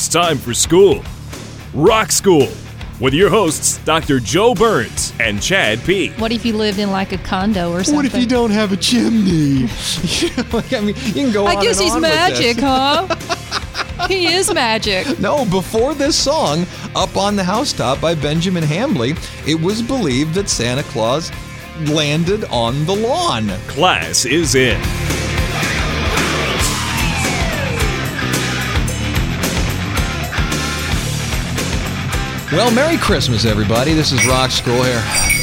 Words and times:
It's 0.00 0.08
time 0.08 0.38
for 0.38 0.54
school. 0.54 1.04
Rock 1.74 2.10
School 2.10 2.48
with 3.00 3.12
your 3.12 3.28
hosts, 3.28 3.76
Dr. 3.84 4.18
Joe 4.18 4.54
Burns 4.54 5.12
and 5.20 5.42
Chad 5.42 5.78
P. 5.80 6.08
What 6.12 6.32
if 6.32 6.46
you 6.46 6.54
lived 6.54 6.78
in 6.78 6.90
like 6.90 7.12
a 7.12 7.18
condo 7.18 7.70
or 7.70 7.84
something? 7.84 7.96
What 7.96 8.06
if 8.06 8.16
you 8.16 8.24
don't 8.24 8.50
have 8.50 8.72
a 8.72 8.78
chimney? 8.78 9.68
I 10.74 10.80
mean, 10.80 10.94
you 10.96 11.12
can 11.12 11.32
go 11.32 11.44
I 11.44 11.56
on 11.56 11.62
guess 11.62 11.76
and 11.76 11.84
he's 11.84 11.94
on 11.94 12.00
magic, 12.00 12.60
huh? 12.60 13.14
he 14.08 14.32
is 14.32 14.50
magic. 14.54 15.18
No, 15.18 15.44
before 15.44 15.92
this 15.92 16.16
song, 16.16 16.64
Up 16.96 17.14
on 17.18 17.36
the 17.36 17.44
Housetop 17.44 18.00
by 18.00 18.14
Benjamin 18.14 18.64
Hambley, 18.64 19.18
it 19.46 19.60
was 19.60 19.82
believed 19.82 20.32
that 20.32 20.48
Santa 20.48 20.84
Claus 20.84 21.30
landed 21.90 22.44
on 22.44 22.86
the 22.86 22.96
lawn. 22.96 23.48
Class 23.68 24.24
is 24.24 24.54
in. 24.54 24.80
Well, 32.52 32.74
Merry 32.74 32.96
Christmas, 32.96 33.44
everybody. 33.44 33.94
This 33.94 34.10
is 34.10 34.26
Rock 34.26 34.50
School 34.50 34.82
here. 34.82 35.39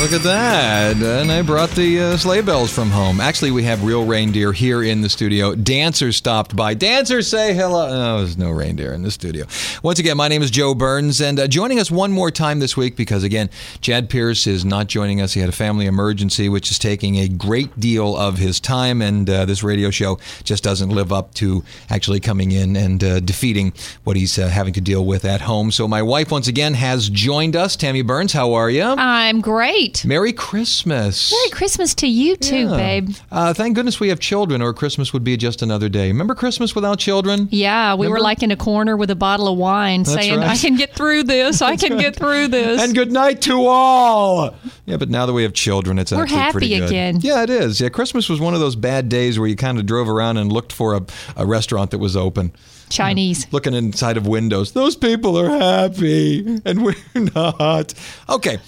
Look 0.00 0.12
at 0.12 0.22
that. 0.22 0.96
And 0.96 1.30
I 1.30 1.42
brought 1.42 1.68
the 1.72 2.00
uh, 2.00 2.16
sleigh 2.16 2.40
bells 2.40 2.72
from 2.72 2.88
home. 2.88 3.20
Actually, 3.20 3.50
we 3.50 3.64
have 3.64 3.84
real 3.84 4.06
reindeer 4.06 4.50
here 4.50 4.82
in 4.82 5.02
the 5.02 5.10
studio. 5.10 5.54
Dancers 5.54 6.16
stopped 6.16 6.56
by. 6.56 6.72
Dancers 6.72 7.28
say 7.28 7.52
hello. 7.52 7.86
No, 7.86 8.18
there's 8.18 8.38
no 8.38 8.50
reindeer 8.50 8.94
in 8.94 9.02
the 9.02 9.10
studio. 9.10 9.44
Once 9.82 9.98
again, 9.98 10.16
my 10.16 10.26
name 10.26 10.40
is 10.40 10.50
Joe 10.50 10.74
Burns, 10.74 11.20
and 11.20 11.38
uh, 11.38 11.46
joining 11.46 11.78
us 11.78 11.90
one 11.90 12.12
more 12.12 12.30
time 12.30 12.60
this 12.60 12.78
week 12.78 12.96
because, 12.96 13.22
again, 13.24 13.50
Chad 13.82 14.08
Pierce 14.08 14.46
is 14.46 14.64
not 14.64 14.86
joining 14.86 15.20
us. 15.20 15.34
He 15.34 15.40
had 15.40 15.50
a 15.50 15.52
family 15.52 15.84
emergency, 15.84 16.48
which 16.48 16.70
is 16.70 16.78
taking 16.78 17.16
a 17.16 17.28
great 17.28 17.78
deal 17.78 18.16
of 18.16 18.38
his 18.38 18.58
time, 18.58 19.02
and 19.02 19.28
uh, 19.28 19.44
this 19.44 19.62
radio 19.62 19.90
show 19.90 20.18
just 20.44 20.64
doesn't 20.64 20.88
live 20.88 21.12
up 21.12 21.34
to 21.34 21.62
actually 21.90 22.20
coming 22.20 22.52
in 22.52 22.74
and 22.74 23.04
uh, 23.04 23.20
defeating 23.20 23.74
what 24.04 24.16
he's 24.16 24.38
uh, 24.38 24.48
having 24.48 24.72
to 24.72 24.80
deal 24.80 25.04
with 25.04 25.26
at 25.26 25.42
home. 25.42 25.70
So, 25.70 25.86
my 25.86 26.00
wife, 26.00 26.30
once 26.30 26.48
again, 26.48 26.72
has 26.72 27.10
joined 27.10 27.54
us. 27.54 27.76
Tammy 27.76 28.00
Burns, 28.00 28.32
how 28.32 28.54
are 28.54 28.70
you? 28.70 28.84
I'm 28.84 29.42
great. 29.42 29.89
Merry 30.04 30.32
Christmas. 30.32 31.32
Merry 31.32 31.50
Christmas 31.50 31.94
to 31.96 32.06
you 32.06 32.36
too, 32.36 32.68
Yeah. 32.68 32.76
babe. 32.76 33.10
Uh, 33.30 33.52
thank 33.54 33.74
goodness 33.74 34.00
we 34.00 34.08
have 34.08 34.20
children, 34.20 34.62
or 34.62 34.72
Christmas 34.72 35.12
would 35.12 35.24
be 35.24 35.36
just 35.36 35.62
another 35.62 35.88
day. 35.88 36.08
Remember 36.08 36.34
Christmas 36.34 36.74
without 36.74 36.98
children? 36.98 37.48
Yeah, 37.50 37.94
we 37.94 38.08
were 38.08 38.20
like 38.20 38.42
in 38.42 38.50
a 38.50 38.56
corner 38.56 38.96
with 38.96 39.10
a 39.10 39.14
bottle 39.14 39.48
of 39.48 39.56
wine 39.58 40.02
That's 40.04 40.14
saying, 40.14 40.38
right. 40.40 40.50
I 40.50 40.56
can 40.56 40.76
get 40.76 40.94
through 40.94 41.24
this. 41.24 41.60
I 41.62 41.76
can 41.76 41.98
get 41.98 42.16
through 42.16 42.48
this. 42.48 42.80
And 42.80 42.94
good 42.94 43.12
night 43.12 43.42
to 43.42 43.64
all. 43.66 44.54
Yeah, 44.86 44.96
but 44.96 45.08
now 45.10 45.26
that 45.26 45.32
we 45.32 45.42
have 45.42 45.52
children, 45.52 45.98
it's 45.98 46.12
We're 46.12 46.22
actually 46.22 46.36
happy 46.38 46.52
pretty 46.52 46.68
good. 46.78 46.88
again. 46.88 47.18
Yeah, 47.20 47.42
it 47.42 47.50
is. 47.50 47.80
Yeah, 47.80 47.88
Christmas 47.88 48.28
was 48.28 48.40
one 48.40 48.54
of 48.54 48.60
those 48.60 48.76
bad 48.76 49.08
days 49.08 49.38
where 49.38 49.48
you 49.48 49.56
kind 49.56 49.78
of 49.78 49.86
drove 49.86 50.08
around 50.08 50.36
and 50.36 50.52
looked 50.52 50.72
for 50.72 50.94
a, 50.94 51.02
a 51.36 51.46
restaurant 51.46 51.90
that 51.92 51.98
was 51.98 52.16
open. 52.16 52.52
Chinese. 52.88 53.46
Looking 53.52 53.72
inside 53.74 54.16
of 54.16 54.26
windows. 54.26 54.72
Those 54.72 54.96
people 54.96 55.38
are 55.38 55.48
happy, 55.48 56.60
and 56.64 56.84
we're 56.84 56.94
not. 57.34 57.94
Okay. 58.28 58.58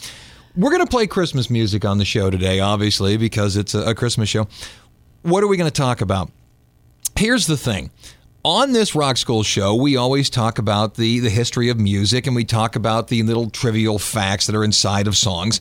We're 0.54 0.70
going 0.70 0.84
to 0.84 0.90
play 0.90 1.06
Christmas 1.06 1.48
music 1.48 1.86
on 1.86 1.96
the 1.96 2.04
show 2.04 2.28
today, 2.28 2.60
obviously, 2.60 3.16
because 3.16 3.56
it's 3.56 3.74
a, 3.74 3.94
Christmas 3.94 4.28
show. 4.28 4.48
What 5.22 5.42
are 5.42 5.46
we 5.46 5.56
going 5.56 5.70
to 5.70 5.74
talk 5.74 6.02
about? 6.02 6.30
Here's 7.16 7.46
the 7.46 7.56
thing. 7.56 7.90
On 8.44 8.72
this 8.72 8.94
Rock 8.94 9.16
School 9.16 9.44
show, 9.44 9.74
we 9.74 9.96
always 9.96 10.28
talk 10.28 10.58
about 10.58 10.96
the, 10.96 11.20
the 11.20 11.30
history 11.30 11.70
of 11.70 11.78
music 11.80 12.26
and 12.26 12.36
we 12.36 12.44
talk 12.44 12.76
about 12.76 13.08
the 13.08 13.22
little 13.22 13.48
trivial 13.48 13.98
facts 13.98 14.46
that 14.46 14.54
are 14.54 14.64
inside 14.64 15.06
of 15.06 15.16
songs. 15.16 15.58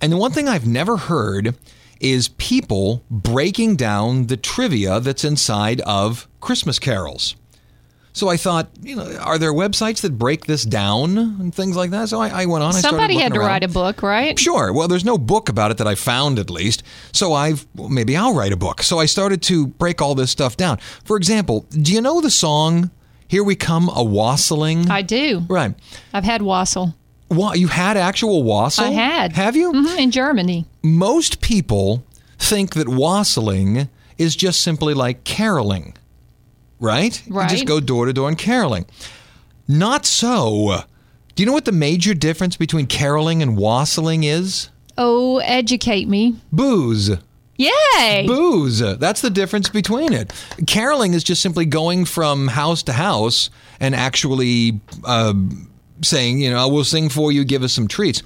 And 0.00 0.10
the 0.10 0.16
one 0.16 0.32
thing 0.32 0.48
I've 0.48 0.66
never 0.66 0.96
heard 0.96 1.54
is 2.00 2.28
people 2.28 3.04
breaking 3.10 3.76
down 3.76 4.28
the 4.28 4.38
trivia 4.38 4.98
that's 5.00 5.24
inside 5.24 5.82
of 5.82 6.26
Christmas 6.40 6.78
carols. 6.78 7.36
So 8.14 8.28
I 8.28 8.36
thought, 8.36 8.68
you 8.82 8.94
know, 8.94 9.16
are 9.20 9.38
there 9.38 9.52
websites 9.54 10.02
that 10.02 10.18
break 10.18 10.44
this 10.44 10.64
down 10.64 11.16
and 11.16 11.54
things 11.54 11.76
like 11.76 11.90
that? 11.92 12.10
So 12.10 12.20
I, 12.20 12.42
I 12.42 12.46
went 12.46 12.62
on. 12.62 12.74
Somebody 12.74 13.16
had 13.16 13.32
to 13.32 13.40
around. 13.40 13.48
write 13.48 13.64
a 13.64 13.68
book, 13.68 14.02
right? 14.02 14.38
Sure. 14.38 14.70
Well, 14.72 14.86
there's 14.86 15.04
no 15.04 15.16
book 15.16 15.48
about 15.48 15.70
it 15.70 15.78
that 15.78 15.86
I 15.86 15.94
found, 15.94 16.38
at 16.38 16.50
least. 16.50 16.82
So 17.12 17.32
I've 17.32 17.66
well, 17.74 17.88
maybe 17.88 18.14
I'll 18.16 18.34
write 18.34 18.52
a 18.52 18.56
book. 18.56 18.82
So 18.82 18.98
I 18.98 19.06
started 19.06 19.40
to 19.44 19.66
break 19.66 20.02
all 20.02 20.14
this 20.14 20.30
stuff 20.30 20.56
down. 20.58 20.76
For 21.04 21.16
example, 21.16 21.64
do 21.70 21.90
you 21.92 22.02
know 22.02 22.20
the 22.20 22.30
song 22.30 22.90
"Here 23.28 23.42
We 23.42 23.56
Come 23.56 23.88
a 23.88 24.04
Wassailing"? 24.04 24.90
I 24.90 25.00
do. 25.02 25.44
right. 25.48 25.74
I've 26.12 26.24
had 26.24 26.42
wassail. 26.42 26.94
Wa- 27.30 27.54
you 27.54 27.68
had 27.68 27.96
actual 27.96 28.42
wassail? 28.42 28.88
I 28.88 28.90
had. 28.90 29.32
Have 29.32 29.56
you? 29.56 29.72
Mhm, 29.72 29.98
in 29.98 30.10
Germany. 30.10 30.66
Most 30.82 31.40
people 31.40 32.04
think 32.38 32.74
that 32.74 32.88
wassailing 32.90 33.88
is 34.18 34.36
just 34.36 34.60
simply 34.60 34.92
like 34.92 35.24
caroling, 35.24 35.94
right? 36.82 37.22
You 37.28 37.46
just 37.48 37.66
go 37.66 37.80
door 37.80 38.06
to 38.06 38.12
door 38.12 38.28
and 38.28 38.36
caroling. 38.36 38.84
Not 39.68 40.04
so. 40.04 40.82
Do 41.34 41.42
you 41.42 41.46
know 41.46 41.52
what 41.52 41.64
the 41.64 41.72
major 41.72 42.12
difference 42.12 42.56
between 42.56 42.86
caroling 42.86 43.40
and 43.40 43.56
wassailing 43.56 44.24
is? 44.24 44.68
Oh, 44.98 45.38
educate 45.38 46.08
me. 46.08 46.36
Booze. 46.52 47.10
Yay! 47.56 48.24
Booze. 48.26 48.80
That's 48.80 49.20
the 49.20 49.30
difference 49.30 49.68
between 49.68 50.12
it. 50.12 50.32
Caroling 50.66 51.14
is 51.14 51.22
just 51.22 51.40
simply 51.40 51.64
going 51.64 52.04
from 52.04 52.48
house 52.48 52.82
to 52.84 52.92
house 52.92 53.48
and 53.80 53.94
actually 53.94 54.80
uh, 55.04 55.34
saying, 56.02 56.40
you 56.40 56.50
know, 56.50 56.58
I 56.58 56.66
will 56.66 56.84
sing 56.84 57.08
for 57.08 57.30
you, 57.30 57.44
give 57.44 57.62
us 57.62 57.72
some 57.72 57.88
treats. 57.88 58.22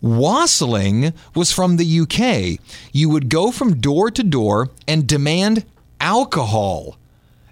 Wassailing 0.00 1.12
was 1.34 1.52
from 1.52 1.76
the 1.76 2.00
UK. 2.00 2.60
You 2.92 3.08
would 3.08 3.28
go 3.28 3.50
from 3.50 3.80
door 3.80 4.10
to 4.12 4.22
door 4.22 4.70
and 4.86 5.06
demand 5.06 5.64
alcohol. 6.00 6.96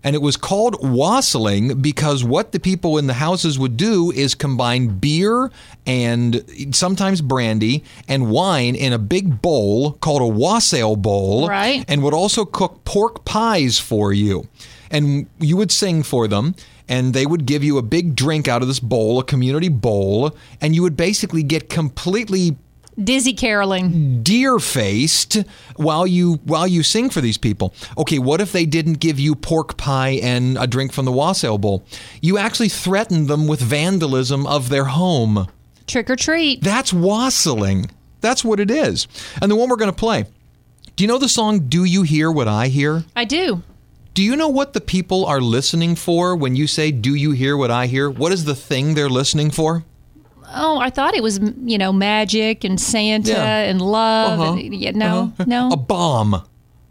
And 0.04 0.14
it 0.14 0.22
was 0.22 0.36
called 0.36 0.76
wassailing 0.82 1.80
because 1.80 2.22
what 2.22 2.52
the 2.52 2.60
people 2.60 2.98
in 2.98 3.06
the 3.06 3.14
houses 3.14 3.58
would 3.58 3.76
do 3.78 4.12
is 4.12 4.34
combine 4.34 4.98
beer 4.98 5.50
and 5.86 6.44
sometimes 6.72 7.22
brandy 7.22 7.82
and 8.06 8.30
wine 8.30 8.74
in 8.74 8.92
a 8.92 8.98
big 8.98 9.40
bowl 9.40 9.92
called 9.94 10.20
a 10.20 10.26
wassail 10.26 10.94
bowl. 10.96 11.48
Right. 11.48 11.84
And 11.88 12.02
would 12.02 12.14
also 12.14 12.44
cook 12.44 12.84
pork 12.84 13.24
pies 13.24 13.78
for 13.78 14.12
you. 14.12 14.46
And 14.90 15.26
you 15.40 15.56
would 15.56 15.72
sing 15.72 16.02
for 16.02 16.28
them, 16.28 16.54
and 16.88 17.14
they 17.14 17.26
would 17.26 17.46
give 17.46 17.64
you 17.64 17.78
a 17.78 17.82
big 17.82 18.14
drink 18.14 18.46
out 18.46 18.62
of 18.62 18.68
this 18.68 18.80
bowl, 18.80 19.18
a 19.18 19.24
community 19.24 19.70
bowl, 19.70 20.36
and 20.60 20.74
you 20.74 20.82
would 20.82 20.96
basically 20.96 21.42
get 21.42 21.70
completely 21.70 22.56
Dizzy 23.02 23.32
caroling. 23.32 24.22
deer 24.22 24.58
faced 24.58 25.42
while 25.76 26.06
you 26.06 26.34
while 26.44 26.66
you 26.66 26.82
sing 26.82 27.10
for 27.10 27.20
these 27.20 27.38
people. 27.38 27.74
Okay, 27.98 28.18
what 28.18 28.40
if 28.40 28.52
they 28.52 28.66
didn't 28.66 28.94
give 29.00 29.18
you 29.18 29.34
pork 29.34 29.76
pie 29.76 30.20
and 30.22 30.56
a 30.58 30.66
drink 30.66 30.92
from 30.92 31.04
the 31.04 31.12
wassail 31.12 31.58
bowl? 31.58 31.84
You 32.20 32.38
actually 32.38 32.68
threatened 32.68 33.28
them 33.28 33.46
with 33.46 33.60
vandalism 33.60 34.46
of 34.46 34.68
their 34.68 34.84
home. 34.84 35.48
Trick 35.86 36.08
or 36.08 36.16
treat. 36.16 36.62
That's 36.62 36.92
wassailing. 36.92 37.90
That's 38.20 38.44
what 38.44 38.60
it 38.60 38.70
is. 38.70 39.06
And 39.42 39.50
the 39.50 39.56
one 39.56 39.68
we're 39.68 39.76
going 39.76 39.90
to 39.90 39.96
play. 39.96 40.24
Do 40.96 41.04
you 41.04 41.08
know 41.08 41.18
the 41.18 41.28
song 41.28 41.68
Do 41.68 41.84
You 41.84 42.02
Hear 42.02 42.30
What 42.30 42.48
I 42.48 42.68
Hear? 42.68 43.04
I 43.16 43.24
do. 43.24 43.62
Do 44.14 44.22
you 44.22 44.36
know 44.36 44.48
what 44.48 44.72
the 44.74 44.80
people 44.80 45.26
are 45.26 45.40
listening 45.40 45.96
for 45.96 46.36
when 46.36 46.54
you 46.54 46.68
say 46.68 46.92
Do 46.92 47.16
you 47.16 47.32
hear 47.32 47.56
what 47.56 47.72
I 47.72 47.86
hear? 47.86 48.08
What 48.08 48.30
is 48.30 48.44
the 48.44 48.54
thing 48.54 48.94
they're 48.94 49.08
listening 49.10 49.50
for? 49.50 49.84
Oh, 50.54 50.78
I 50.78 50.90
thought 50.90 51.14
it 51.14 51.22
was, 51.22 51.38
you 51.64 51.78
know, 51.78 51.92
magic 51.92 52.64
and 52.64 52.80
Santa 52.80 53.30
Yeah. 53.32 53.58
and 53.58 53.80
love. 53.80 54.40
Uh-huh. 54.40 54.52
And, 54.54 54.74
yeah, 54.74 54.90
no, 54.92 55.32
no. 55.46 55.70
A 55.72 55.76
bomb. 55.76 56.42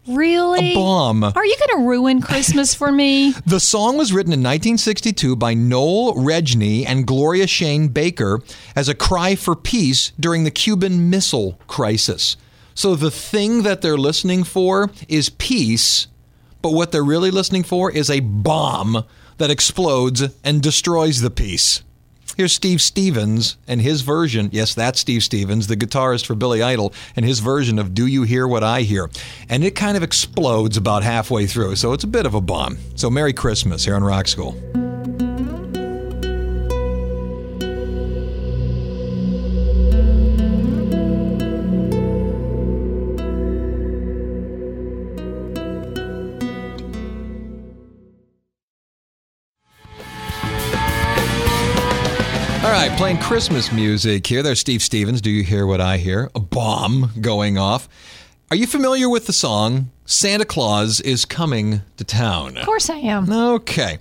really? 0.06 0.72
A 0.72 0.74
bomb. 0.74 1.24
Are 1.24 1.44
you 1.46 1.56
going 1.58 1.80
to 1.82 1.88
ruin 1.88 2.20
Christmas 2.20 2.74
for 2.74 2.92
me? 2.92 3.32
The 3.46 3.60
song 3.60 3.96
was 3.96 4.12
written 4.12 4.32
in 4.32 4.40
1962 4.40 5.36
by 5.36 5.54
Noel 5.54 6.14
Regney 6.14 6.84
and 6.86 7.06
Gloria 7.06 7.46
Shayne 7.46 7.88
Baker 7.88 8.40
as 8.76 8.88
a 8.88 8.94
cry 8.94 9.34
for 9.34 9.54
peace 9.56 10.12
during 10.20 10.44
the 10.44 10.50
Cuban 10.50 11.08
Missile 11.08 11.58
Crisis. 11.66 12.36
So 12.74 12.96
the 12.96 13.10
thing 13.10 13.62
that 13.62 13.80
they're 13.82 13.96
listening 13.96 14.42
for 14.44 14.90
is 15.08 15.30
peace, 15.30 16.08
but 16.60 16.72
what 16.72 16.90
they're 16.90 17.04
really 17.04 17.30
listening 17.30 17.62
for 17.62 17.88
is 17.90 18.10
a 18.10 18.18
bomb 18.20 19.04
that 19.38 19.50
explodes 19.50 20.22
and 20.42 20.60
destroys 20.60 21.20
the 21.20 21.30
peace. 21.30 21.82
Here's 22.36 22.52
Steve 22.52 22.82
Stevens 22.82 23.56
and 23.68 23.80
his 23.80 24.00
version. 24.00 24.48
Yes, 24.52 24.74
that's 24.74 24.98
Steve 24.98 25.22
Stevens, 25.22 25.68
the 25.68 25.76
guitarist 25.76 26.26
for 26.26 26.34
Billy 26.34 26.62
Idol, 26.62 26.92
and 27.14 27.24
his 27.24 27.38
version 27.38 27.78
of 27.78 27.94
Do 27.94 28.06
You 28.06 28.24
Hear 28.24 28.48
What 28.48 28.64
I 28.64 28.80
Hear? 28.80 29.08
And 29.48 29.62
it 29.62 29.76
kind 29.76 29.96
of 29.96 30.02
explodes 30.02 30.76
about 30.76 31.04
halfway 31.04 31.46
through, 31.46 31.76
so 31.76 31.92
it's 31.92 32.04
a 32.04 32.08
bit 32.08 32.26
of 32.26 32.34
a 32.34 32.40
bomb. 32.40 32.78
So, 32.96 33.08
Merry 33.08 33.32
Christmas 33.32 33.84
here 33.84 33.94
on 33.94 34.02
Rock 34.02 34.26
School. 34.26 34.60
Right, 52.94 52.98
playing 52.98 53.18
Christmas 53.18 53.72
music 53.72 54.26
here. 54.26 54.42
There's 54.42 54.60
Steve 54.60 54.82
Stevens. 54.82 55.20
Do 55.20 55.30
you 55.30 55.42
hear 55.42 55.66
what 55.66 55.80
I 55.80 55.96
hear? 55.96 56.30
A 56.34 56.40
bomb 56.40 57.10
going 57.20 57.58
off. 57.58 57.88
Are 58.50 58.56
you 58.56 58.66
familiar 58.66 59.08
with 59.08 59.26
the 59.26 59.32
song 59.32 59.90
Santa 60.04 60.44
Claus 60.44 61.00
is 61.00 61.24
Coming 61.24 61.82
to 61.96 62.04
Town? 62.04 62.56
Of 62.56 62.66
course 62.66 62.90
I 62.90 62.96
am. 62.98 63.30
Okay. 63.32 63.98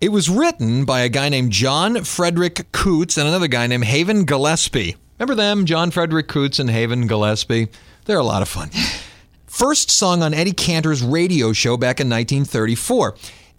It 0.00 0.10
was 0.10 0.30
written 0.30 0.84
by 0.84 1.00
a 1.00 1.08
guy 1.08 1.28
named 1.28 1.50
John 1.50 2.04
Frederick 2.04 2.70
Coots 2.72 3.16
and 3.16 3.26
another 3.26 3.48
guy 3.48 3.66
named 3.66 3.84
Haven 3.84 4.24
Gillespie. 4.24 4.96
Remember 5.18 5.34
them? 5.34 5.64
John 5.66 5.90
Frederick 5.90 6.28
Coots 6.28 6.58
and 6.58 6.70
Haven 6.70 7.06
Gillespie? 7.06 7.68
They're 8.04 8.18
a 8.18 8.24
lot 8.24 8.42
of 8.42 8.48
fun. 8.48 8.70
First 9.46 9.90
song 9.90 10.22
on 10.22 10.34
Eddie 10.34 10.52
Cantor's 10.52 11.02
radio 11.02 11.52
show 11.52 11.76
back 11.76 12.00
in 12.00 12.08
1934. 12.08 13.16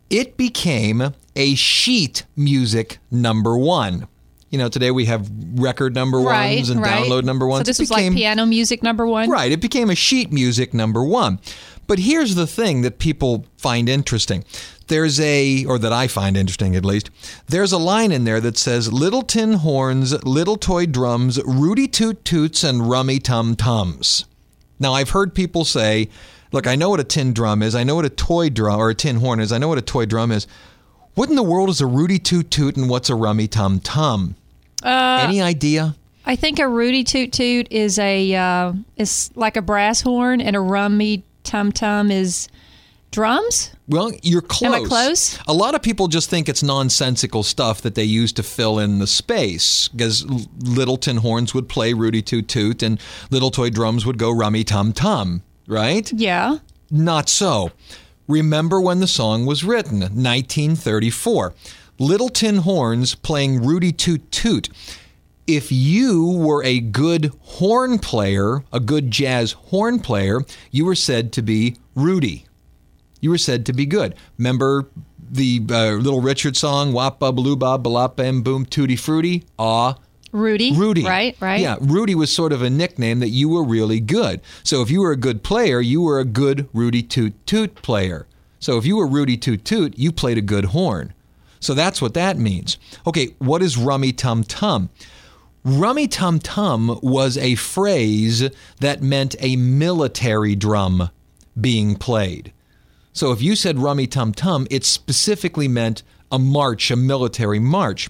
It 0.09 0.37
became 0.37 1.13
a 1.35 1.55
sheet 1.55 2.23
music 2.35 2.99
number 3.11 3.57
one. 3.57 4.07
You 4.51 4.57
know, 4.57 4.67
today 4.67 4.91
we 4.91 5.05
have 5.05 5.29
record 5.55 5.95
number 5.95 6.19
Right, 6.19 6.57
ones 6.57 6.69
and 6.69 6.81
right. 6.81 7.03
download 7.05 7.23
number 7.23 7.47
ones. 7.47 7.61
So 7.61 7.63
this 7.63 7.79
It 7.79 7.83
was 7.83 7.91
like 7.91 8.11
piano 8.13 8.45
music 8.45 8.83
number 8.83 9.07
one. 9.07 9.29
Right. 9.29 9.51
It 9.51 9.61
became 9.61 9.89
a 9.89 9.95
sheet 9.95 10.31
music 10.31 10.73
number 10.73 11.03
one. 11.03 11.39
But 11.87 11.99
here's 11.99 12.35
the 12.35 12.45
thing 12.45 12.81
that 12.81 12.99
people 12.99 13.45
find 13.57 13.87
interesting. 13.87 14.43
There's 14.87 15.21
a, 15.21 15.65
or 15.65 15.79
that 15.79 15.93
I 15.93 16.07
find 16.07 16.35
interesting 16.35 16.75
at 16.75 16.83
least, 16.83 17.09
there's 17.47 17.71
a 17.71 17.77
line 17.77 18.11
in 18.11 18.25
there 18.25 18.41
that 18.41 18.57
says 18.57 18.91
little 18.91 19.21
tin 19.21 19.53
horns, 19.53 20.21
little 20.25 20.57
toy 20.57 20.85
drums, 20.85 21.39
Rudy 21.45 21.87
toot 21.87 22.23
toots, 22.25 22.63
and 22.63 22.89
rummy 22.89 23.19
tum 23.19 23.55
tums. 23.55 24.25
Now, 24.79 24.93
I've 24.93 25.11
heard 25.11 25.33
people 25.33 25.63
say, 25.63 26.09
look, 26.51 26.67
I 26.67 26.75
know 26.75 26.89
what 26.89 26.99
a 26.99 27.05
tin 27.05 27.33
drum 27.33 27.63
is. 27.63 27.73
I 27.73 27.83
know 27.83 27.95
what 27.95 28.05
a 28.05 28.09
toy 28.09 28.49
drum 28.49 28.79
or 28.79 28.89
a 28.89 28.95
tin 28.95 29.17
horn 29.17 29.39
is. 29.39 29.53
I 29.53 29.57
know 29.59 29.69
what 29.69 29.77
a 29.77 29.81
toy 29.81 30.05
drum 30.05 30.31
is. 30.31 30.45
What 31.13 31.29
in 31.29 31.35
the 31.35 31.43
world 31.43 31.69
is 31.69 31.79
a 31.81 31.85
Rudy 31.85 32.19
toot 32.19 32.51
toot 32.51 32.75
and 32.75 32.89
what's 32.89 33.09
a 33.09 33.15
rummy 33.15 33.47
tum 33.47 33.79
tum? 33.79 34.35
Uh, 34.83 35.25
Any 35.27 35.41
idea? 35.41 35.95
I 36.25 36.35
think 36.35 36.59
a 36.59 36.67
Rudy 36.67 37.03
Toot 37.03 37.31
Toot 37.31 37.71
is 37.71 37.97
a 37.97 38.35
uh, 38.35 38.73
is 38.95 39.31
like 39.35 39.57
a 39.57 39.61
brass 39.61 40.01
horn, 40.01 40.39
and 40.41 40.55
a 40.55 40.59
rummy 40.59 41.23
tum 41.43 41.71
tum 41.71 42.11
is 42.11 42.47
drums. 43.09 43.71
Well, 43.87 44.11
you're 44.21 44.41
close. 44.41 44.73
Am 44.73 44.83
I 44.85 44.87
close? 44.87 45.39
A 45.47 45.53
lot 45.53 45.75
of 45.75 45.81
people 45.81 46.07
just 46.07 46.29
think 46.29 46.47
it's 46.47 46.63
nonsensical 46.63 47.43
stuff 47.43 47.81
that 47.81 47.95
they 47.95 48.03
use 48.03 48.31
to 48.33 48.43
fill 48.43 48.79
in 48.79 48.99
the 48.99 49.07
space 49.07 49.87
because 49.89 50.25
little 50.59 50.95
tin 50.97 51.17
horns 51.17 51.53
would 51.53 51.67
play 51.67 51.93
Rudy 51.93 52.21
Toot 52.21 52.47
Toot 52.47 52.83
and 52.83 52.99
little 53.31 53.51
toy 53.51 53.69
drums 53.69 54.05
would 54.05 54.17
go 54.17 54.31
Rummy 54.31 54.63
Tum 54.63 54.93
Tum, 54.93 55.41
right? 55.67 56.11
Yeah. 56.13 56.59
Not 56.89 57.29
so. 57.29 57.71
Remember 58.27 58.79
when 58.79 58.99
the 59.01 59.07
song 59.07 59.45
was 59.45 59.63
written, 59.63 59.99
1934. 59.99 61.53
Little 62.01 62.29
Tin 62.29 62.57
Horns 62.57 63.13
playing 63.13 63.63
Rudy 63.63 63.91
Toot 63.91 64.31
Toot. 64.31 64.69
If 65.45 65.71
you 65.71 66.31
were 66.31 66.63
a 66.63 66.79
good 66.79 67.31
horn 67.41 67.99
player, 67.99 68.63
a 68.73 68.79
good 68.79 69.11
jazz 69.11 69.51
horn 69.51 69.99
player, 69.99 70.41
you 70.71 70.83
were 70.83 70.95
said 70.95 71.31
to 71.33 71.43
be 71.43 71.75
Rudy. 71.93 72.45
You 73.19 73.29
were 73.29 73.37
said 73.37 73.67
to 73.67 73.73
be 73.73 73.85
good. 73.85 74.15
Remember 74.39 74.87
the 75.29 75.61
uh, 75.69 75.91
Little 75.91 76.21
Richard 76.21 76.57
song, 76.57 76.91
Wop 76.91 77.19
Bub 77.19 77.37
Loo 77.37 77.55
Bob 77.55 77.83
Balop 77.83 78.15
Bam 78.15 78.41
Boom 78.41 78.65
Tutti 78.65 78.95
Frutti? 78.95 79.43
Ah, 79.59 79.99
Rudy. 80.31 80.73
Rudy. 80.73 81.05
Right, 81.05 81.37
right. 81.39 81.61
Yeah, 81.61 81.75
Rudy 81.79 82.15
was 82.15 82.33
sort 82.33 82.51
of 82.51 82.63
a 82.63 82.69
nickname 82.71 83.19
that 83.19 83.29
you 83.29 83.47
were 83.47 83.63
really 83.63 83.99
good. 83.99 84.41
So 84.63 84.81
if 84.81 84.89
you 84.89 85.01
were 85.01 85.11
a 85.11 85.17
good 85.17 85.43
player, 85.43 85.79
you 85.79 86.01
were 86.01 86.19
a 86.19 86.25
good 86.25 86.67
Rudy 86.73 87.03
Toot 87.03 87.45
Toot 87.45 87.75
player. 87.83 88.25
So 88.59 88.79
if 88.79 88.87
you 88.87 88.95
were 88.95 89.05
Rudy 89.05 89.37
Toot 89.37 89.63
Toot, 89.63 89.99
you 89.99 90.11
played 90.11 90.39
a 90.39 90.41
good 90.41 90.65
horn. 90.65 91.13
So 91.61 91.73
that's 91.73 92.01
what 92.01 92.15
that 92.15 92.37
means. 92.37 92.77
Okay, 93.07 93.35
what 93.37 93.61
is 93.61 93.77
Rummy 93.77 94.11
Tum 94.11 94.43
Tum? 94.43 94.89
Rummy 95.63 96.07
Tum 96.07 96.39
Tum 96.39 96.99
was 97.01 97.37
a 97.37 97.55
phrase 97.55 98.49
that 98.79 99.01
meant 99.01 99.35
a 99.39 99.55
military 99.55 100.55
drum 100.55 101.11
being 101.59 101.95
played. 101.95 102.51
So 103.13 103.31
if 103.31 103.41
you 103.41 103.55
said 103.55 103.77
Rummy 103.77 104.07
Tum 104.07 104.33
Tum, 104.33 104.67
it 104.71 104.83
specifically 104.83 105.67
meant 105.67 106.01
a 106.31 106.39
march, 106.39 106.89
a 106.89 106.95
military 106.95 107.59
march. 107.59 108.09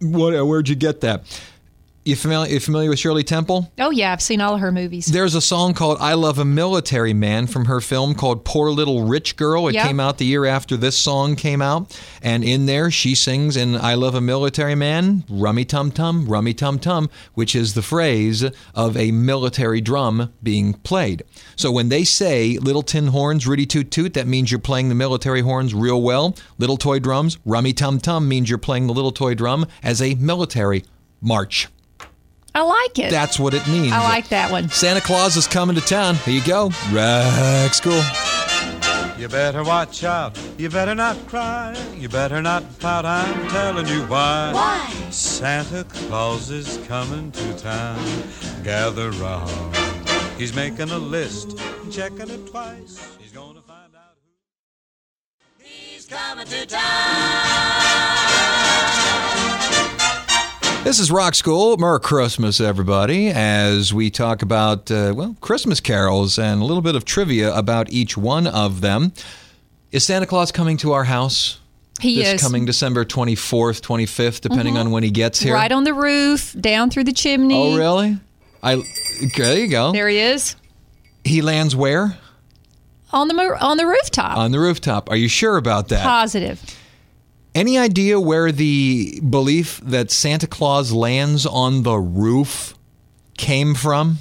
What, 0.00 0.32
where'd 0.46 0.68
you 0.68 0.74
get 0.74 1.00
that? 1.02 1.22
You 2.06 2.16
familiar, 2.16 2.52
you 2.52 2.60
familiar 2.60 2.90
with 2.90 2.98
Shirley 2.98 3.24
Temple? 3.24 3.72
Oh 3.78 3.88
yeah, 3.88 4.12
I've 4.12 4.20
seen 4.20 4.42
all 4.42 4.56
of 4.56 4.60
her 4.60 4.70
movies. 4.70 5.06
There's 5.06 5.34
a 5.34 5.40
song 5.40 5.72
called 5.72 5.96
I 6.02 6.12
Love 6.12 6.38
a 6.38 6.44
Military 6.44 7.14
Man 7.14 7.46
from 7.46 7.64
her 7.64 7.80
film 7.80 8.14
called 8.14 8.44
Poor 8.44 8.68
Little 8.70 9.04
Rich 9.06 9.36
Girl. 9.36 9.68
It 9.68 9.74
Yep. 9.74 9.86
came 9.86 10.00
out 10.00 10.18
the 10.18 10.26
year 10.26 10.44
after 10.44 10.76
this 10.76 10.98
song 10.98 11.34
came 11.34 11.62
out. 11.62 11.98
And 12.20 12.44
in 12.44 12.66
there, 12.66 12.90
she 12.90 13.14
sings 13.14 13.56
in 13.56 13.74
I 13.74 13.94
Love 13.94 14.14
a 14.14 14.20
Military 14.20 14.74
Man, 14.74 15.24
Rummy 15.30 15.64
Tum 15.64 15.90
Tum, 15.90 16.26
Rummy 16.26 16.52
Tum 16.52 16.78
Tum, 16.78 17.08
which 17.32 17.56
is 17.56 17.72
the 17.72 17.80
phrase 17.80 18.44
of 18.74 18.98
a 18.98 19.10
military 19.10 19.80
drum 19.80 20.30
being 20.42 20.74
played. 20.74 21.22
So 21.56 21.72
when 21.72 21.88
they 21.88 22.04
say 22.04 22.58
Little 22.58 22.82
Tin 22.82 23.06
Horns, 23.06 23.46
Rudy 23.46 23.64
Toot 23.64 23.90
Toot, 23.90 24.12
that 24.12 24.26
means 24.26 24.50
you're 24.50 24.60
playing 24.60 24.90
the 24.90 24.94
military 24.94 25.40
horns 25.40 25.72
real 25.72 26.02
well. 26.02 26.36
Little 26.58 26.76
Toy 26.76 26.98
Drums, 26.98 27.38
Rummy 27.46 27.72
Tum 27.72 27.98
Tum 27.98 28.28
means 28.28 28.50
you're 28.50 28.58
playing 28.58 28.88
the 28.88 28.92
little 28.92 29.12
toy 29.12 29.34
drum 29.34 29.64
as 29.82 30.02
a 30.02 30.16
military 30.16 30.84
march. 31.22 31.68
I 32.56 32.62
like 32.62 32.98
it. 33.00 33.10
That's 33.10 33.38
what 33.38 33.52
it 33.52 33.66
means. 33.66 33.92
I 33.92 34.02
like 34.04 34.28
that 34.28 34.50
one. 34.50 34.68
Santa 34.68 35.00
Claus 35.00 35.36
is 35.36 35.48
coming 35.48 35.74
to 35.74 35.82
town. 35.82 36.14
Here 36.16 36.34
you 36.34 36.46
go. 36.46 36.70
Rock 36.92 37.74
School. 37.74 38.00
You 39.18 39.28
better 39.28 39.64
watch 39.64 40.04
out. 40.04 40.38
You 40.58 40.68
better 40.68 40.94
not 40.94 41.16
cry. 41.26 41.76
You 41.96 42.08
better 42.08 42.40
not 42.42 42.62
pout. 42.78 43.04
I'm 43.06 43.48
telling 43.48 43.88
you 43.88 44.02
why. 44.02 44.52
Why? 44.52 44.88
Santa 45.10 45.84
Claus 45.84 46.50
is 46.50 46.78
coming 46.86 47.32
to 47.32 47.58
town. 47.58 47.98
Gather 48.62 49.10
round. 49.12 49.76
He's 50.38 50.54
making 50.54 50.90
a 50.90 50.98
list, 50.98 51.58
checking 51.90 52.28
it 52.28 52.46
twice. 52.46 53.16
He's 53.18 53.32
gonna 53.32 53.62
find 53.62 53.94
out 53.96 54.16
who. 55.58 55.64
He's 55.64 56.06
coming 56.06 56.46
to 56.46 56.66
This 60.84 60.98
is 61.00 61.10
Rock 61.10 61.34
School. 61.34 61.78
Merry 61.78 61.98
Christmas, 61.98 62.60
everybody, 62.60 63.28
as 63.28 63.94
we 63.94 64.10
talk 64.10 64.42
about, 64.42 64.90
uh, 64.90 65.14
well, 65.16 65.34
Christmas 65.40 65.80
carols 65.80 66.38
and 66.38 66.60
a 66.60 66.64
little 66.64 66.82
bit 66.82 66.94
of 66.94 67.06
trivia 67.06 67.54
about 67.56 67.90
each 67.90 68.18
one 68.18 68.46
of 68.46 68.82
them. 68.82 69.12
Is 69.92 70.04
Santa 70.04 70.26
Claus 70.26 70.52
coming 70.52 70.76
to 70.78 70.92
our 70.92 71.04
house? 71.04 71.58
He 72.00 72.16
this 72.16 72.28
is 72.28 72.34
Mm-hmm. 72.34 72.46
coming 72.46 72.64
December 72.66 73.04
24th, 73.06 73.80
25th, 73.80 74.42
depending 74.42 74.76
on 74.76 74.90
when 74.90 75.02
he 75.02 75.10
gets 75.10 75.40
here. 75.40 75.54
right 75.54 75.72
on 75.72 75.84
the 75.84 75.94
roof, 75.94 76.54
down 76.60 76.90
through 76.90 77.04
the 77.04 77.12
chimney. 77.12 77.56
Oh, 77.56 77.76
really? 77.78 78.18
I 78.62 78.82
there 79.36 79.58
you 79.58 79.68
go. 79.68 79.92
There 79.92 80.08
he 80.08 80.18
is 80.18 80.56
He 81.24 81.40
lands 81.42 81.74
where? 81.74 82.16
on 83.12 83.28
the 83.28 83.34
on 83.60 83.76
the 83.78 83.86
rooftop. 83.86 84.36
On 84.36 84.50
the 84.50 84.58
rooftop. 84.58 85.08
Are 85.08 85.16
you 85.16 85.28
sure 85.28 85.56
about 85.56 85.88
that? 85.88 86.02
Positive. 86.04 86.60
Any 87.54 87.78
idea 87.78 88.18
where 88.18 88.50
the 88.50 89.20
belief 89.20 89.80
that 89.84 90.10
Santa 90.10 90.46
Claus 90.46 90.92
lands 90.92 91.46
on 91.46 91.84
the 91.84 91.96
roof 91.96 92.74
came 93.36 93.74
from? 93.74 94.18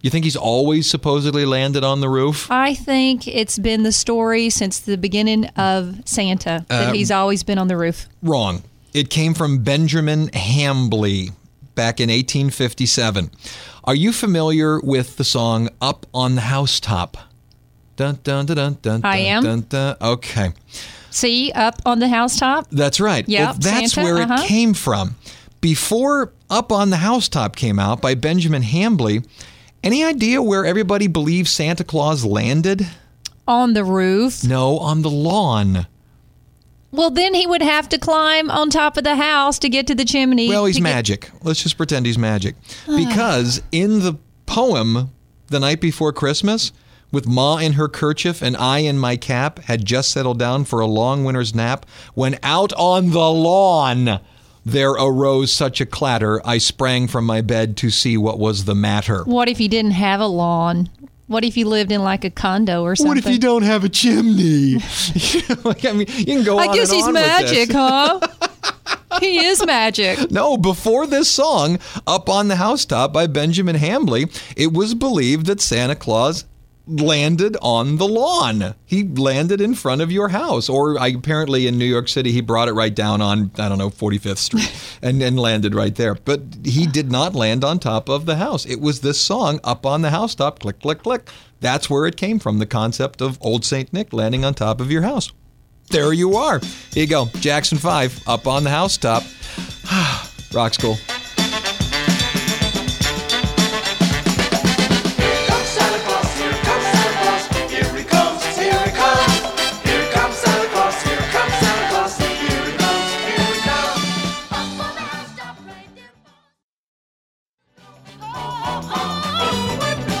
You 0.00 0.08
think 0.08 0.24
he's 0.24 0.36
always 0.36 0.88
supposedly 0.90 1.44
landed 1.44 1.84
on 1.84 2.00
the 2.00 2.08
roof? 2.08 2.50
I 2.50 2.72
think 2.72 3.28
it's 3.28 3.58
been 3.58 3.82
the 3.82 3.92
story 3.92 4.48
since 4.48 4.78
the 4.78 4.96
beginning 4.96 5.44
of 5.56 5.96
Santa 6.06 6.64
that 6.68 6.88
Um, 6.88 6.94
he's 6.94 7.10
always 7.10 7.42
been 7.42 7.58
on 7.58 7.68
the 7.68 7.76
roof. 7.76 8.08
Wrong. 8.22 8.62
It 8.94 9.10
came 9.10 9.34
from 9.34 9.58
Benjamin 9.58 10.28
Hambley 10.28 11.32
back 11.74 12.00
in 12.00 12.08
1857. 12.08 13.30
Are 13.84 13.94
you 13.94 14.12
familiar 14.12 14.80
with 14.80 15.16
the 15.18 15.24
song 15.24 15.68
Up 15.82 16.06
on 16.14 16.34
the 16.34 16.40
Housetop? 16.42 17.18
Dun, 17.96 18.18
dun, 18.24 18.46
dun, 18.46 18.56
dun, 18.56 18.78
dun, 18.80 19.00
I 19.04 19.18
dun, 19.18 19.26
am. 19.26 19.42
Dun, 19.42 19.66
dun. 19.68 19.96
Okay. 20.00 20.52
See, 21.10 21.52
up 21.52 21.80
on 21.84 21.98
the 21.98 22.08
housetop. 22.08 22.68
That's 22.70 23.00
right. 23.00 23.26
Well, 23.28 23.54
that's 23.54 23.92
Santa, 23.92 24.02
where 24.02 24.22
uh-huh. 24.22 24.42
it 24.42 24.46
came 24.46 24.74
from. 24.74 25.16
Before 25.60 26.32
Up 26.48 26.72
on 26.72 26.90
the 26.90 26.96
Housetop 26.96 27.54
came 27.54 27.78
out 27.78 28.00
by 28.00 28.14
Benjamin 28.14 28.62
Hambley, 28.62 29.26
any 29.84 30.02
idea 30.02 30.40
where 30.40 30.64
everybody 30.64 31.06
believes 31.06 31.50
Santa 31.50 31.84
Claus 31.84 32.24
landed? 32.24 32.86
on 33.50 33.74
the 33.74 33.84
roof. 33.84 34.44
No, 34.44 34.78
on 34.78 35.02
the 35.02 35.10
lawn. 35.10 35.86
Well, 36.92 37.10
then 37.10 37.34
he 37.34 37.46
would 37.46 37.62
have 37.62 37.88
to 37.90 37.98
climb 37.98 38.50
on 38.50 38.70
top 38.70 38.96
of 38.96 39.04
the 39.04 39.16
house 39.16 39.58
to 39.60 39.68
get 39.68 39.86
to 39.88 39.94
the 39.94 40.04
chimney. 40.04 40.48
Well, 40.48 40.66
he's 40.66 40.76
to 40.76 40.82
get- 40.82 40.94
magic. 40.94 41.30
Let's 41.42 41.62
just 41.62 41.76
pretend 41.76 42.06
he's 42.06 42.18
magic. 42.18 42.54
Because 42.86 43.60
in 43.72 44.00
the 44.00 44.14
poem, 44.46 45.10
The 45.48 45.60
Night 45.60 45.80
Before 45.80 46.12
Christmas, 46.12 46.72
with 47.12 47.26
Ma 47.26 47.58
in 47.58 47.72
her 47.74 47.88
kerchief 47.88 48.42
and 48.42 48.56
I 48.56 48.78
in 48.78 48.98
my 48.98 49.16
cap, 49.16 49.58
had 49.60 49.84
just 49.84 50.10
settled 50.10 50.38
down 50.38 50.64
for 50.64 50.80
a 50.80 50.86
long 50.86 51.24
winter's 51.24 51.54
nap, 51.54 51.86
when 52.14 52.38
out 52.42 52.72
on 52.74 53.10
the 53.10 53.30
lawn 53.30 54.20
there 54.64 54.92
arose 54.92 55.52
such 55.52 55.80
a 55.80 55.86
clatter, 55.86 56.40
I 56.46 56.58
sprang 56.58 57.08
from 57.08 57.24
my 57.24 57.40
bed 57.40 57.76
to 57.78 57.90
see 57.90 58.16
what 58.16 58.38
was 58.38 58.64
the 58.64 58.74
matter. 58.74 59.24
What 59.24 59.48
if 59.48 59.58
he 59.58 59.68
didn't 59.68 59.92
have 59.92 60.20
a 60.20 60.26
lawn? 60.26 60.90
What 61.26 61.44
if 61.44 61.54
he 61.54 61.62
lived 61.64 61.92
in 61.92 62.02
like 62.02 62.24
a 62.24 62.30
condo 62.30 62.82
or 62.82 62.96
something? 62.96 63.08
What 63.08 63.18
if 63.18 63.26
you 63.26 63.38
don't 63.38 63.62
have 63.62 63.84
a 63.84 63.88
chimney? 63.88 64.74
like, 65.64 65.84
I 65.84 65.92
mean, 65.92 66.06
you 66.08 66.24
can 66.24 66.44
go 66.44 66.58
I 66.58 66.66
on 66.66 66.74
guess 66.74 66.90
and 66.90 66.96
he's 66.96 67.06
on 67.06 67.14
with 67.14 67.22
this. 67.22 67.68
magic, 67.68 67.72
huh? 67.72 68.20
he 69.20 69.38
is 69.38 69.64
magic. 69.64 70.30
No, 70.30 70.56
before 70.56 71.06
this 71.06 71.30
song, 71.30 71.78
Up 72.06 72.28
on 72.28 72.48
the 72.48 72.56
Housetop 72.56 73.12
by 73.12 73.28
Benjamin 73.28 73.76
Hambley, 73.76 74.28
it 74.56 74.72
was 74.72 74.94
believed 74.94 75.46
that 75.46 75.60
Santa 75.60 75.94
Claus 75.94 76.44
landed 76.90 77.56
on 77.62 77.96
the 77.96 78.08
lawn. 78.08 78.74
He 78.84 79.04
landed 79.04 79.60
in 79.60 79.74
front 79.74 80.02
of 80.02 80.10
your 80.10 80.28
house. 80.28 80.68
Or 80.68 80.98
I, 80.98 81.08
apparently 81.08 81.66
in 81.66 81.78
New 81.78 81.84
York 81.84 82.08
City, 82.08 82.32
he 82.32 82.40
brought 82.40 82.68
it 82.68 82.72
right 82.72 82.94
down 82.94 83.20
on, 83.20 83.50
I 83.58 83.68
don't 83.68 83.78
know, 83.78 83.90
45th 83.90 84.38
Street 84.38 84.98
and, 85.02 85.22
and 85.22 85.38
landed 85.38 85.74
right 85.74 85.94
there. 85.94 86.14
But 86.14 86.42
he 86.64 86.86
did 86.86 87.10
not 87.10 87.34
land 87.34 87.64
on 87.64 87.78
top 87.78 88.08
of 88.08 88.26
the 88.26 88.36
house. 88.36 88.66
It 88.66 88.80
was 88.80 89.00
this 89.00 89.20
song, 89.20 89.60
Up 89.64 89.86
on 89.86 90.02
the 90.02 90.10
Housetop, 90.10 90.58
click, 90.58 90.80
click, 90.80 91.02
click. 91.02 91.28
That's 91.60 91.88
where 91.88 92.06
it 92.06 92.16
came 92.16 92.38
from, 92.38 92.58
the 92.58 92.66
concept 92.66 93.20
of 93.20 93.38
Old 93.40 93.64
St. 93.64 93.92
Nick 93.92 94.12
landing 94.12 94.44
on 94.44 94.54
top 94.54 94.80
of 94.80 94.90
your 94.90 95.02
house. 95.02 95.32
There 95.90 96.12
you 96.12 96.36
are. 96.36 96.60
Here 96.92 97.04
you 97.04 97.06
go. 97.06 97.26
Jackson 97.40 97.78
5, 97.78 98.28
Up 98.28 98.46
on 98.46 98.64
the 98.64 98.70
Housetop. 98.70 99.24
Rock 100.54 100.74
School. 100.74 100.96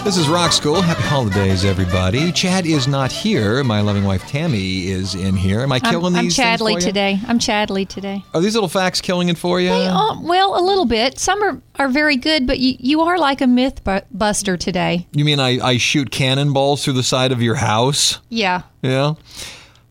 This 0.04 0.16
is 0.16 0.28
Rock 0.28 0.50
School. 0.52 0.80
Happy 0.80 1.02
holidays, 1.02 1.64
everybody. 1.64 2.32
Chad 2.32 2.66
is 2.66 2.88
not 2.88 3.12
here. 3.12 3.62
My 3.62 3.80
loving 3.80 4.02
wife 4.02 4.26
Tammy 4.26 4.88
is 4.88 5.14
in 5.14 5.36
here. 5.36 5.60
Am 5.60 5.70
I 5.70 5.76
I'm, 5.84 5.90
killing 5.92 6.16
I'm 6.16 6.24
these? 6.24 6.36
Chadley 6.36 6.72
for 6.72 6.80
you? 6.80 6.86
today. 6.86 7.20
I'm 7.28 7.38
Chadley 7.38 7.86
today. 7.86 8.24
Are 8.34 8.40
these 8.40 8.54
little 8.54 8.68
facts 8.68 9.00
killing 9.00 9.28
it 9.28 9.36
for 9.38 9.60
you? 9.60 9.68
They 9.68 9.86
are- 9.86 10.20
well, 10.20 10.58
a 10.58 10.64
little 10.64 10.86
bit. 10.86 11.18
Some 11.20 11.40
are, 11.42 11.62
are 11.76 11.88
very 11.88 12.16
good, 12.16 12.46
but 12.46 12.58
you, 12.58 12.74
you 12.80 13.02
are 13.02 13.18
like 13.18 13.40
a 13.40 13.46
myth 13.46 13.84
bu- 13.84 14.00
buster 14.10 14.56
today. 14.56 15.06
You 15.12 15.24
mean 15.24 15.38
I, 15.38 15.60
I 15.64 15.76
shoot 15.76 16.10
cannonballs 16.10 16.82
through 16.84 16.94
the 16.94 17.02
side 17.04 17.30
of 17.30 17.40
your 17.42 17.56
house? 17.56 18.18
Yeah. 18.30 18.62
Yeah. 18.82 19.14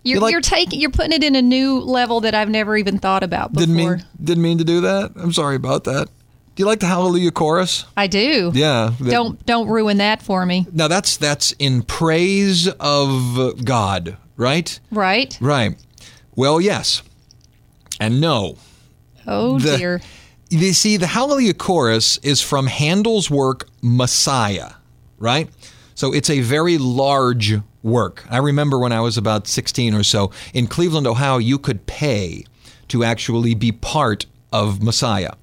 You're, 0.03 0.19
like- 0.21 0.31
you're 0.31 0.41
taking 0.41 0.81
you're 0.81 0.91
putting 0.91 1.13
it 1.13 1.23
in 1.23 1.35
a 1.35 1.41
new 1.41 1.79
level 1.79 2.21
that 2.21 2.33
I've 2.35 2.49
never 2.49 2.75
even 2.75 2.97
thought 2.99 3.23
about 3.23 3.53
before. 3.53 3.67
Didn't 3.67 3.75
mean 3.75 4.05
didn't 4.21 4.43
mean 4.43 4.57
to 4.57 4.63
do 4.65 4.81
that. 4.81 5.11
I'm 5.15 5.31
sorry 5.31 5.55
about 5.55 5.85
that. 5.85 6.09
Do 6.59 6.63
you 6.63 6.67
like 6.67 6.81
the 6.81 6.87
Hallelujah 6.87 7.31
chorus? 7.31 7.85
I 7.95 8.07
do. 8.07 8.51
Yeah. 8.53 8.91
Don't 9.01 9.45
don't 9.45 9.69
ruin 9.69 9.99
that 9.99 10.21
for 10.21 10.45
me. 10.45 10.67
Now 10.73 10.89
that's 10.89 11.15
that's 11.15 11.53
in 11.53 11.83
praise 11.83 12.67
of 12.67 13.63
God, 13.63 14.17
right? 14.35 14.77
Right? 14.91 15.37
Right. 15.39 15.77
Well, 16.35 16.59
yes. 16.59 17.01
And 18.01 18.19
no. 18.19 18.57
Oh 19.25 19.57
The- 19.57 19.77
dear. 19.77 20.01
You 20.49 20.73
see, 20.73 20.97
the 20.97 21.07
Hallelujah 21.07 21.53
chorus 21.53 22.17
is 22.23 22.41
from 22.41 22.67
Handel's 22.67 23.31
work 23.31 23.69
Messiah, 23.81 24.71
right? 25.17 25.49
So 25.95 26.13
it's 26.13 26.29
a 26.29 26.41
very 26.41 26.77
large 26.77 27.53
work. 27.83 28.25
I 28.29 28.39
remember 28.39 28.77
when 28.79 28.91
I 28.91 28.99
was 28.99 29.17
about 29.17 29.47
16 29.47 29.93
or 29.93 30.03
so 30.03 30.31
in 30.53 30.67
Cleveland, 30.67 31.07
Ohio, 31.07 31.37
you 31.37 31.57
could 31.57 31.85
pay 31.85 32.43
to 32.89 33.05
actually 33.05 33.55
be 33.55 33.71
part 33.71 34.25
of 34.51 34.83
Messiah. 34.83 35.35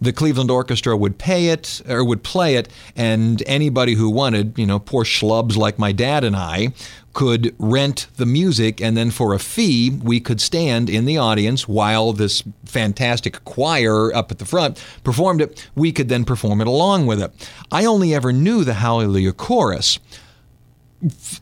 The 0.00 0.12
Cleveland 0.12 0.50
Orchestra 0.50 0.96
would 0.96 1.18
pay 1.18 1.48
it 1.48 1.82
or 1.88 2.04
would 2.04 2.22
play 2.22 2.56
it, 2.56 2.68
and 2.96 3.42
anybody 3.46 3.94
who 3.94 4.08
wanted, 4.08 4.58
you 4.58 4.66
know, 4.66 4.78
poor 4.78 5.04
schlubs 5.04 5.56
like 5.56 5.78
my 5.78 5.92
dad 5.92 6.24
and 6.24 6.34
I, 6.34 6.72
could 7.12 7.54
rent 7.58 8.06
the 8.16 8.26
music, 8.26 8.80
and 8.80 8.96
then 8.96 9.10
for 9.10 9.34
a 9.34 9.38
fee, 9.38 9.90
we 9.90 10.20
could 10.20 10.40
stand 10.40 10.88
in 10.88 11.04
the 11.04 11.18
audience 11.18 11.66
while 11.66 12.12
this 12.12 12.42
fantastic 12.64 13.44
choir 13.44 14.14
up 14.14 14.30
at 14.30 14.38
the 14.38 14.44
front 14.44 14.82
performed 15.02 15.42
it. 15.42 15.68
We 15.74 15.92
could 15.92 16.08
then 16.08 16.24
perform 16.24 16.60
it 16.60 16.66
along 16.66 17.06
with 17.06 17.20
it. 17.20 17.32
I 17.72 17.84
only 17.84 18.14
ever 18.14 18.32
knew 18.32 18.64
the 18.64 18.74
Hallelujah 18.74 19.32
chorus 19.32 19.98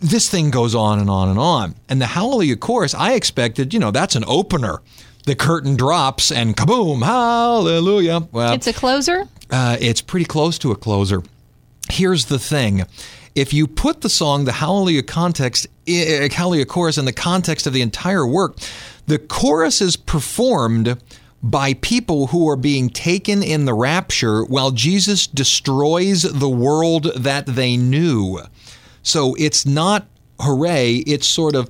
this 0.00 0.30
thing 0.30 0.50
goes 0.50 0.74
on 0.74 1.00
and 1.00 1.10
on 1.10 1.28
and 1.28 1.38
on. 1.38 1.74
And 1.88 2.00
the 2.00 2.06
Hallelujah 2.06 2.56
chorus, 2.56 2.94
I 2.94 3.14
expected, 3.14 3.74
you 3.74 3.80
know, 3.80 3.90
that's 3.90 4.14
an 4.14 4.24
opener. 4.26 4.80
The 5.28 5.36
curtain 5.36 5.76
drops 5.76 6.32
and 6.32 6.56
kaboom, 6.56 7.04
hallelujah. 7.04 8.20
Well, 8.32 8.54
It's 8.54 8.66
a 8.66 8.72
closer? 8.72 9.28
uh, 9.50 9.76
it's 9.78 10.00
pretty 10.00 10.24
close 10.24 10.58
to 10.60 10.70
a 10.70 10.74
closer. 10.74 11.22
Here's 11.90 12.24
the 12.24 12.38
thing. 12.38 12.86
If 13.34 13.52
you 13.52 13.66
put 13.66 14.00
the 14.00 14.08
song, 14.08 14.46
the 14.46 14.52
Hallelujah 14.52 15.02
context, 15.02 15.66
Hallelujah 15.86 16.64
chorus 16.64 16.96
in 16.96 17.04
the 17.04 17.12
context 17.12 17.66
of 17.66 17.74
the 17.74 17.82
entire 17.82 18.26
work, 18.26 18.56
the 19.06 19.18
chorus 19.18 19.82
is 19.82 19.96
performed 19.96 20.96
by 21.42 21.74
people 21.74 22.28
who 22.28 22.48
are 22.48 22.56
being 22.56 22.88
taken 22.88 23.42
in 23.42 23.66
the 23.66 23.74
rapture 23.74 24.44
while 24.46 24.70
Jesus 24.70 25.26
destroys 25.26 26.22
the 26.22 26.48
world 26.48 27.12
that 27.14 27.44
they 27.44 27.76
knew. 27.76 28.40
So 29.02 29.34
it's 29.34 29.66
not 29.66 30.06
hooray, 30.40 30.94
it's 31.06 31.26
sort 31.26 31.54
of 31.54 31.68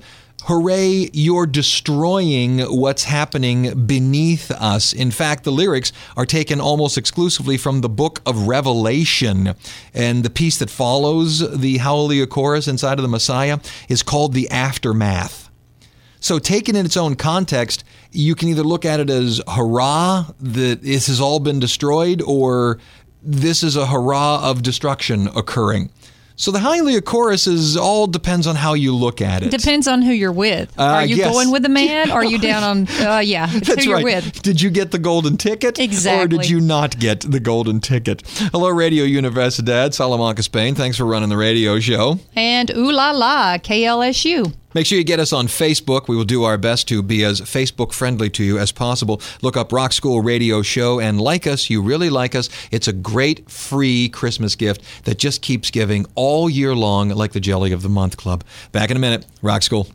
hooray, 0.49 1.07
you're 1.13 1.45
destroying 1.45 2.57
what's 2.61 3.03
happening 3.03 3.85
beneath 3.85 4.49
us. 4.49 4.91
In 4.91 5.11
fact, 5.11 5.43
the 5.43 5.51
lyrics 5.51 5.93
are 6.17 6.25
taken 6.25 6.59
almost 6.59 6.97
exclusively 6.97 7.55
from 7.55 7.81
the 7.81 7.87
book 7.87 8.19
of 8.25 8.47
Revelation. 8.47 9.53
And 9.93 10.23
the 10.23 10.29
piece 10.31 10.57
that 10.57 10.71
follows 10.71 11.47
the 11.55 11.77
Hallelujah 11.77 12.25
chorus 12.25 12.67
inside 12.67 12.97
of 12.97 13.03
the 13.03 13.09
Messiah 13.09 13.59
is 13.89 14.01
called 14.01 14.33
the 14.33 14.49
Aftermath. 14.49 15.51
So, 16.19 16.39
taken 16.39 16.75
in 16.75 16.83
its 16.83 16.97
own 16.97 17.13
context, 17.13 17.83
you 18.11 18.33
can 18.33 18.49
either 18.49 18.63
look 18.63 18.85
at 18.85 18.99
it 18.99 19.11
as 19.11 19.39
hurrah, 19.47 20.31
that 20.39 20.81
this 20.81 21.05
has 21.05 21.21
all 21.21 21.39
been 21.39 21.59
destroyed, 21.59 22.23
or 22.23 22.79
this 23.21 23.61
is 23.61 23.75
a 23.75 23.85
hurrah 23.85 24.49
of 24.49 24.63
destruction 24.63 25.27
occurring. 25.27 25.91
So, 26.39 26.51
the 26.51 26.59
Hallelujah 26.59 27.01
chorus 27.01 27.47
is 27.47 27.75
all 27.75 28.07
depends 28.07 28.47
on 28.47 28.55
how 28.55 28.73
you 28.73 28.95
look 28.95 29.19
at 29.19 29.43
it. 29.43 29.51
Depends 29.51 29.89
on 29.89 30.01
who 30.01 30.13
you're 30.13 30.31
with. 30.31 30.73
Uh, 30.79 30.83
are 30.83 31.05
you 31.05 31.17
yes. 31.17 31.33
going 31.33 31.51
with 31.51 31.63
the 31.63 31.69
man? 31.69 32.11
Or 32.11 32.13
are 32.19 32.23
you 32.23 32.39
down 32.39 32.63
on? 32.63 32.87
Uh, 33.05 33.19
yeah, 33.19 33.49
it's 33.51 33.67
That's 33.67 33.83
who 33.83 33.91
right. 33.91 33.99
you're 33.99 34.21
with. 34.21 34.41
Did 34.41 34.61
you 34.61 34.69
get 34.69 34.91
the 34.91 34.99
golden 34.99 35.35
ticket? 35.35 35.77
Exactly. 35.77 36.23
Or 36.23 36.27
did 36.29 36.49
you 36.49 36.61
not 36.61 36.97
get 36.97 37.29
the 37.29 37.41
golden 37.41 37.81
ticket? 37.81 38.23
Hello, 38.53 38.69
Radio 38.69 39.03
Universidad, 39.03 39.93
Salamanca, 39.93 40.41
Spain. 40.41 40.75
Thanks 40.75 40.95
for 40.95 41.03
running 41.03 41.27
the 41.27 41.35
radio 41.35 41.77
show. 41.81 42.19
And 42.37 42.71
ooh 42.71 42.89
la 42.89 43.11
la, 43.11 43.57
KSLU. 43.57 44.53
Make 44.73 44.85
sure 44.85 44.97
you 44.97 45.03
get 45.03 45.19
us 45.19 45.33
on 45.33 45.47
Facebook. 45.47 46.07
We 46.07 46.15
will 46.15 46.25
do 46.25 46.43
our 46.43 46.57
best 46.57 46.87
to 46.89 47.01
be 47.01 47.23
as 47.23 47.41
Facebook 47.41 47.91
friendly 47.91 48.29
to 48.31 48.43
you 48.43 48.59
as 48.59 48.71
possible. 48.71 49.21
Look 49.41 49.57
up 49.57 49.71
Rock 49.71 49.93
School 49.93 50.21
Radio 50.21 50.61
Show 50.61 50.99
and 50.99 51.19
like 51.19 51.47
us. 51.47 51.69
You 51.69 51.81
really 51.81 52.09
like 52.09 52.35
us. 52.35 52.49
It's 52.71 52.87
a 52.87 52.93
great 52.93 53.49
free 53.49 54.09
Christmas 54.09 54.55
gift 54.55 55.05
that 55.05 55.17
just 55.17 55.41
keeps 55.41 55.71
giving 55.71 56.05
all 56.15 56.49
year 56.49 56.75
long, 56.75 57.09
like 57.09 57.31
the 57.31 57.39
Jelly 57.39 57.71
of 57.71 57.81
the 57.81 57.89
Month 57.89 58.17
Club. 58.17 58.43
Back 58.71 58.91
in 58.91 58.97
a 58.97 58.99
minute. 58.99 59.25
Rock 59.41 59.63
School. 59.63 59.87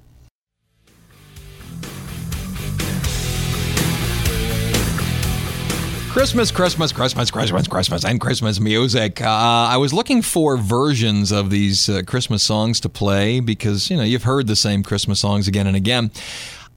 Christmas, 6.14 6.52
Christmas, 6.52 6.92
Christmas, 6.92 7.28
Christmas, 7.32 7.66
Christmas, 7.66 8.04
and 8.04 8.20
Christmas 8.20 8.60
music. 8.60 9.20
Uh, 9.20 9.26
I 9.28 9.76
was 9.78 9.92
looking 9.92 10.22
for 10.22 10.56
versions 10.56 11.32
of 11.32 11.50
these 11.50 11.88
uh, 11.88 12.02
Christmas 12.06 12.44
songs 12.44 12.78
to 12.80 12.88
play 12.88 13.40
because, 13.40 13.90
you 13.90 13.96
know, 13.96 14.04
you've 14.04 14.22
heard 14.22 14.46
the 14.46 14.54
same 14.54 14.84
Christmas 14.84 15.18
songs 15.18 15.48
again 15.48 15.66
and 15.66 15.74
again. 15.74 16.12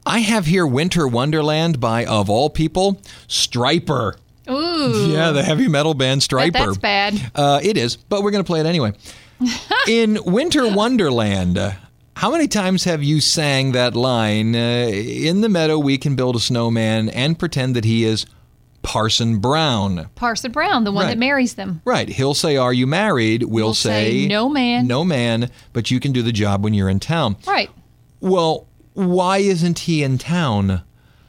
I 0.07 0.19
have 0.21 0.47
here 0.47 0.65
Winter 0.65 1.07
Wonderland 1.07 1.79
by, 1.79 2.03
of 2.05 2.31
all 2.31 2.49
people, 2.49 2.99
Stryper. 3.27 4.15
Ooh, 4.49 5.11
Yeah, 5.11 5.29
the 5.29 5.43
heavy 5.43 5.67
metal 5.67 5.93
band 5.93 6.21
Stryper. 6.21 6.53
that's 6.53 6.77
bad. 6.79 7.31
Uh, 7.35 7.59
it 7.61 7.77
is, 7.77 7.95
but 7.95 8.23
we're 8.23 8.31
going 8.31 8.43
to 8.43 8.47
play 8.47 8.59
it 8.59 8.65
anyway. 8.65 8.93
In 9.87 10.17
Winter 10.25 10.67
Wonderland, 10.73 11.59
uh, 11.59 11.73
how 12.15 12.31
many 12.31 12.47
times 12.47 12.85
have 12.85 13.03
you 13.03 13.21
sang 13.21 13.73
that 13.73 13.95
line? 13.95 14.55
Uh, 14.55 14.87
in 14.89 15.41
the 15.41 15.49
meadow, 15.49 15.77
we 15.77 15.99
can 15.99 16.15
build 16.15 16.35
a 16.35 16.39
snowman 16.39 17.09
and 17.09 17.37
pretend 17.37 17.75
that 17.75 17.85
he 17.85 18.03
is 18.03 18.25
Parson 18.87 19.39
Brown. 19.39 20.09
Parson 20.15 20.49
Brown, 20.53 20.85
the 20.85 20.93
one 20.93 21.03
Right. 21.05 21.09
that 21.11 21.17
marries 21.17 21.55
them. 21.55 21.81
Right. 21.83 22.07
He'll 22.07 22.33
say, 22.33 22.55
Are 22.55 22.71
you 22.71 22.87
married? 22.87 23.43
We'll, 23.43 23.65
We'll 23.65 23.73
say, 23.73 24.25
"No, 24.27 24.47
man." 24.47 24.87
No 24.87 25.03
man, 25.03 25.51
but 25.73 25.91
you 25.91 25.99
can 25.99 26.13
do 26.13 26.21
the 26.21 26.31
job 26.31 26.63
when 26.63 26.73
you're 26.73 26.87
in 26.87 27.01
town. 27.01 27.35
Right. 27.45 27.69
Well, 28.21 28.65
why 28.93 29.39
isn't 29.39 29.79
he 29.79 30.03
in 30.03 30.17
town? 30.17 30.83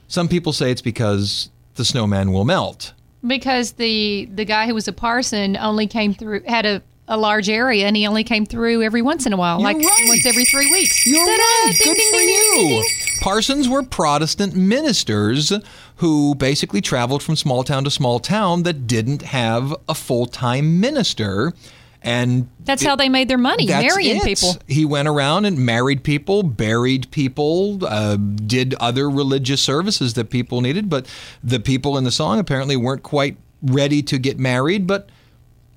Some 0.06 0.28
people 0.28 0.52
say 0.52 0.70
it's 0.70 0.80
because 0.82 1.50
the 1.74 1.84
snowman 1.84 2.32
will 2.32 2.44
melt. 2.44 2.92
Because 3.26 3.72
the 3.72 4.28
the 4.32 4.44
guy 4.44 4.66
who 4.68 4.74
was 4.74 4.86
a 4.86 4.92
parson 4.92 5.56
only 5.56 5.88
came 5.88 6.14
through 6.14 6.42
had 6.46 6.64
a, 6.64 6.80
a 7.08 7.16
large 7.16 7.48
area 7.48 7.86
and 7.86 7.96
he 7.96 8.06
only 8.06 8.22
came 8.22 8.44
through 8.46 8.82
every 8.82 9.02
once 9.02 9.26
in 9.26 9.32
a 9.32 9.36
while, 9.36 9.58
You're 9.58 9.64
like 9.64 9.76
right. 9.78 10.04
once 10.08 10.26
every 10.26 10.44
three 10.44 10.70
weeks. 10.70 11.06
You're 11.06 11.24
Ta-da! 11.24 11.36
right. 11.66 11.72
Ding, 11.78 11.84
Good 11.84 11.96
ding, 11.96 12.10
for 12.12 12.18
ding, 12.18 12.26
ding, 12.26 12.50
ding, 12.52 12.68
you. 12.70 12.82
ding. 12.82 12.84
Parsons 13.20 13.68
were 13.68 13.82
Protestant 13.82 14.54
ministers 14.54 15.52
who 15.96 16.34
basically 16.34 16.80
traveled 16.80 17.22
from 17.22 17.34
small 17.36 17.64
town 17.64 17.84
to 17.84 17.90
small 17.90 18.20
town 18.20 18.62
that 18.64 18.86
didn't 18.86 19.22
have 19.22 19.74
a 19.88 19.94
full 19.94 20.26
time 20.26 20.80
minister. 20.80 21.52
And 22.00 22.48
That's 22.60 22.84
how 22.84 22.94
they 22.94 23.08
made 23.08 23.26
their 23.28 23.38
money, 23.38 23.66
marrying 23.66 24.18
it. 24.18 24.22
people. 24.22 24.56
He 24.68 24.84
went 24.84 25.08
around 25.08 25.46
and 25.46 25.58
married 25.58 26.04
people, 26.04 26.44
buried 26.44 27.10
people, 27.10 27.80
uh, 27.84 28.16
did 28.16 28.74
other 28.74 29.10
religious 29.10 29.60
services 29.60 30.14
that 30.14 30.30
people 30.30 30.60
needed. 30.60 30.88
But 30.88 31.06
the 31.42 31.58
people 31.58 31.98
in 31.98 32.04
the 32.04 32.12
song 32.12 32.38
apparently 32.38 32.76
weren't 32.76 33.02
quite 33.02 33.36
ready 33.62 34.00
to 34.04 34.18
get 34.18 34.38
married. 34.38 34.86
But 34.86 35.08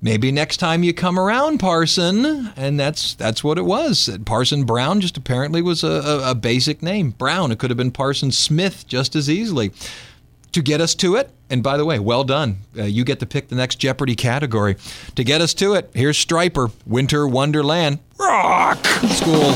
maybe 0.02 0.30
next 0.30 0.58
time 0.58 0.82
you 0.82 0.92
come 0.92 1.18
around, 1.18 1.58
Parson, 1.58 2.52
and 2.56 2.78
that's 2.78 3.14
that's 3.14 3.42
what 3.42 3.56
it 3.56 3.64
was. 3.64 4.10
Parson 4.26 4.64
Brown 4.64 5.00
just 5.00 5.16
apparently 5.16 5.62
was 5.62 5.82
a, 5.82 5.88
a, 5.88 6.30
a 6.32 6.34
basic 6.34 6.82
name. 6.82 7.10
Brown. 7.10 7.50
It 7.52 7.58
could 7.58 7.70
have 7.70 7.78
been 7.78 7.92
Parson 7.92 8.32
Smith 8.32 8.86
just 8.86 9.16
as 9.16 9.30
easily. 9.30 9.72
To 10.52 10.60
get 10.60 10.82
us 10.82 10.94
to 10.96 11.16
it, 11.16 11.30
and 11.48 11.62
by 11.62 11.78
the 11.78 11.86
way, 11.86 11.98
well 11.98 12.24
done. 12.24 12.58
Uh, 12.76 12.82
you 12.82 13.04
get 13.04 13.20
to 13.20 13.26
pick 13.26 13.48
the 13.48 13.54
next 13.54 13.76
Jeopardy 13.76 14.14
category. 14.14 14.76
To 15.14 15.24
get 15.24 15.40
us 15.40 15.54
to 15.54 15.72
it, 15.72 15.90
here's 15.94 16.22
Stryper, 16.22 16.70
Winter 16.84 17.26
Wonderland, 17.26 18.00
Rock 18.18 18.84
School. 18.84 19.54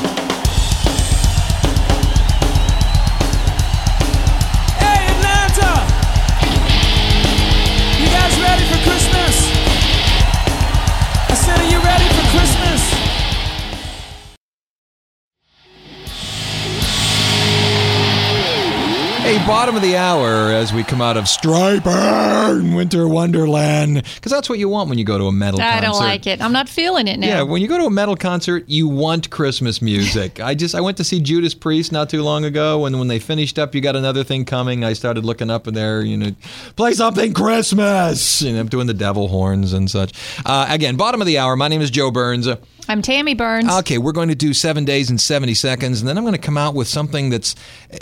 Bottom 19.56 19.75
of 19.75 19.80
the 19.80 19.96
hour 19.96 20.50
as 20.52 20.75
we 20.75 20.84
come 20.84 21.00
out 21.00 21.16
of 21.16 21.25
Stryper, 21.25 22.76
Winter 22.76 23.08
Wonderland, 23.08 24.04
because 24.14 24.30
that's 24.30 24.50
what 24.50 24.58
you 24.58 24.68
want 24.68 24.90
when 24.90 24.98
you 24.98 25.04
go 25.04 25.16
to 25.16 25.25
a 25.25 25.32
metal 25.32 25.58
I 25.62 25.80
concert. 25.80 25.86
don't 25.86 25.98
like 25.98 26.26
it. 26.26 26.42
I'm 26.42 26.52
not 26.52 26.68
feeling 26.68 27.08
it 27.08 27.18
now. 27.18 27.26
Yeah, 27.26 27.42
when 27.42 27.62
you 27.62 27.66
go 27.66 27.78
to 27.78 27.86
a 27.86 27.90
metal 27.90 28.16
concert, 28.16 28.64
you 28.66 28.86
want 28.86 29.30
Christmas 29.30 29.80
music. 29.80 30.40
I 30.42 30.54
just 30.54 30.75
I 30.75 30.82
went 30.82 30.98
to 30.98 31.04
see 31.04 31.20
Judas 31.20 31.54
Priest 31.54 31.90
not 31.90 32.10
too 32.10 32.22
long 32.22 32.44
ago, 32.44 32.84
and 32.84 32.98
when 32.98 33.08
they 33.08 33.18
finished 33.18 33.58
up, 33.58 33.75
you 33.75 33.80
got 33.80 33.96
another 33.96 34.25
thing 34.25 34.44
coming. 34.44 34.84
I 34.84 34.92
started 34.92 35.25
looking 35.25 35.48
up 35.48 35.66
in 35.66 35.72
there, 35.72 36.02
you 36.02 36.18
know, 36.18 36.32
play 36.76 36.92
something 36.92 37.32
Christmas, 37.32 38.42
and 38.42 38.58
I'm 38.58 38.68
doing 38.68 38.86
the 38.86 38.94
devil 38.94 39.26
horns 39.28 39.72
and 39.72 39.90
such. 39.90 40.12
Uh, 40.44 40.66
again, 40.68 40.96
bottom 40.96 41.22
of 41.22 41.26
the 41.26 41.38
hour. 41.38 41.56
My 41.56 41.68
name 41.68 41.80
is 41.80 41.90
Joe 41.90 42.10
Burns. 42.10 42.46
I'm 42.88 43.02
Tammy 43.02 43.34
Burns. 43.34 43.68
Okay, 43.80 43.98
we're 43.98 44.12
going 44.12 44.28
to 44.28 44.36
do 44.36 44.54
seven 44.54 44.84
days 44.84 45.10
and 45.10 45.20
70 45.20 45.54
seconds, 45.54 46.00
and 46.00 46.08
then 46.08 46.16
I'm 46.16 46.22
going 46.22 46.34
to 46.34 46.40
come 46.40 46.56
out 46.56 46.74
with 46.74 46.86
something 46.86 47.30
that's 47.30 47.56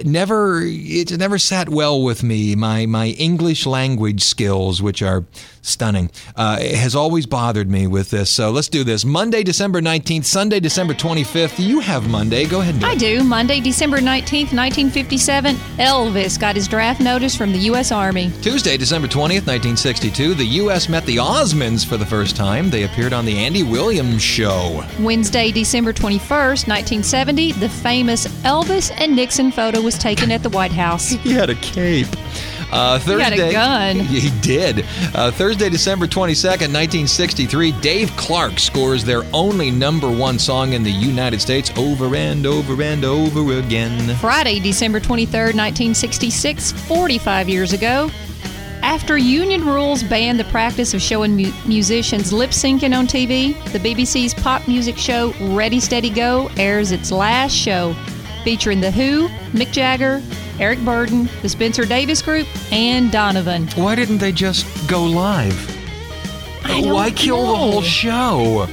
never, 0.04 0.60
it's 0.62 1.12
never 1.12 1.38
sat 1.38 1.70
well 1.70 2.02
with 2.02 2.22
me. 2.22 2.54
My, 2.54 2.84
my 2.84 3.08
English 3.08 3.64
language 3.64 4.22
skills, 4.22 4.82
which 4.82 5.00
are 5.00 5.24
stunning, 5.64 6.10
uh, 6.36 6.58
it 6.60 6.74
has 6.76 6.94
always 6.94 7.26
bothered 7.26 7.70
me 7.70 7.86
with 7.86 8.10
this. 8.10 8.30
So 8.30 8.50
let's 8.50 8.68
do 8.68 8.84
this. 8.84 9.04
Monday, 9.04 9.42
December 9.42 9.80
19th, 9.80 10.24
Sunday, 10.24 10.60
December 10.60 10.94
25th. 10.94 11.58
You 11.58 11.80
have 11.80 12.08
Monday. 12.08 12.46
Go 12.46 12.60
ahead 12.60 12.74
and 12.74 12.82
do 12.82 12.86
I 12.86 12.94
do. 12.94 13.24
Monday, 13.24 13.60
December 13.60 13.98
19th, 13.98 14.52
1957, 14.52 15.56
Elvis 15.78 16.38
got 16.38 16.54
his 16.54 16.68
draft 16.68 17.00
notice 17.00 17.36
from 17.36 17.52
the 17.52 17.58
U.S. 17.70 17.92
Army. 17.92 18.30
Tuesday, 18.42 18.76
December 18.76 19.08
20th, 19.08 19.46
1962, 19.46 20.34
the 20.34 20.44
U.S. 20.44 20.88
met 20.88 21.04
the 21.06 21.16
Osmonds 21.16 21.84
for 21.86 21.96
the 21.96 22.06
first 22.06 22.36
time. 22.36 22.70
They 22.70 22.84
appeared 22.84 23.12
on 23.12 23.24
The 23.24 23.36
Andy 23.38 23.62
Williams 23.62 24.22
Show. 24.22 24.84
Wednesday, 25.00 25.50
December 25.50 25.92
21st, 25.92 26.68
1970, 26.68 27.52
the 27.52 27.68
famous 27.68 28.26
Elvis 28.44 28.92
and 28.96 29.14
Nixon 29.16 29.50
photo 29.50 29.80
was 29.80 29.98
taken 29.98 30.30
at 30.30 30.42
the 30.42 30.50
White 30.50 30.72
House. 30.72 31.12
He 31.24 31.32
had 31.32 31.48
a 31.48 31.54
cape. 31.56 32.06
Uh, 32.74 32.98
He 32.98 33.12
had 33.12 33.32
a 33.32 33.36
Thursday, 33.36 33.52
gun. 33.52 33.96
He 34.00 34.30
did. 34.40 34.84
Uh, 35.14 35.30
Thursday, 35.30 35.68
December 35.70 36.06
22nd, 36.06 36.72
1963, 36.74 37.72
Dave 37.80 38.10
Clark 38.16 38.58
scores 38.58 39.04
their 39.04 39.22
only 39.32 39.70
number 39.70 40.10
one 40.10 40.38
song 40.38 40.72
in 40.72 40.82
the 40.82 40.90
United 40.90 41.40
States 41.40 41.70
over 41.76 42.14
and 42.16 42.44
over 42.46 42.82
and 42.82 43.04
over 43.04 43.58
again. 43.58 44.16
Friday, 44.16 44.58
December 44.58 44.98
23rd, 45.00 45.54
1966, 45.54 46.72
45 46.72 47.48
years 47.48 47.72
ago, 47.72 48.10
after 48.82 49.16
union 49.16 49.64
rules 49.64 50.02
banned 50.02 50.38
the 50.38 50.44
practice 50.44 50.92
of 50.94 51.00
showing 51.00 51.34
mu- 51.36 51.52
musicians 51.66 52.32
lip 52.32 52.50
syncing 52.50 52.94
on 52.96 53.06
TV, 53.06 53.54
the 53.72 53.78
BBC's 53.78 54.34
pop 54.34 54.66
music 54.68 54.98
show 54.98 55.32
Ready 55.40 55.80
Steady 55.80 56.10
Go 56.10 56.50
airs 56.58 56.92
its 56.92 57.10
last 57.10 57.52
show, 57.54 57.94
featuring 58.44 58.80
The 58.80 58.90
Who, 58.90 59.28
Mick 59.52 59.72
Jagger, 59.72 60.22
Eric 60.60 60.78
Burdon, 60.80 61.28
the 61.42 61.48
Spencer 61.48 61.84
Davis 61.84 62.22
Group, 62.22 62.46
and 62.70 63.10
Donovan. 63.10 63.66
Why 63.74 63.94
didn't 63.94 64.18
they 64.18 64.32
just 64.32 64.66
go 64.86 65.02
live? 65.02 65.70
I 66.64 66.80
don't 66.80 66.92
Why 66.92 67.10
kill 67.10 67.46
the 67.46 67.56
whole 67.56 67.82
show? 67.82 68.68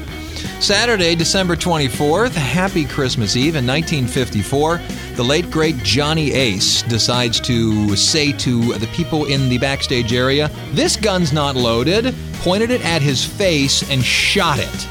Saturday, 0.59 1.15
December 1.15 1.55
24th, 1.55 2.33
Happy 2.33 2.85
Christmas 2.85 3.35
Eve 3.35 3.55
in 3.55 3.65
1954, 3.65 4.79
the 5.15 5.23
late 5.23 5.49
great 5.49 5.75
Johnny 5.77 6.33
Ace 6.33 6.83
decides 6.83 7.39
to 7.41 7.95
say 7.95 8.31
to 8.33 8.73
the 8.75 8.87
people 8.87 9.25
in 9.25 9.49
the 9.49 9.57
backstage 9.57 10.13
area, 10.13 10.51
This 10.73 10.95
gun's 10.95 11.33
not 11.33 11.55
loaded, 11.55 12.13
pointed 12.41 12.69
it 12.69 12.85
at 12.85 13.01
his 13.01 13.25
face, 13.25 13.89
and 13.89 14.03
shot 14.03 14.59
it. 14.59 14.87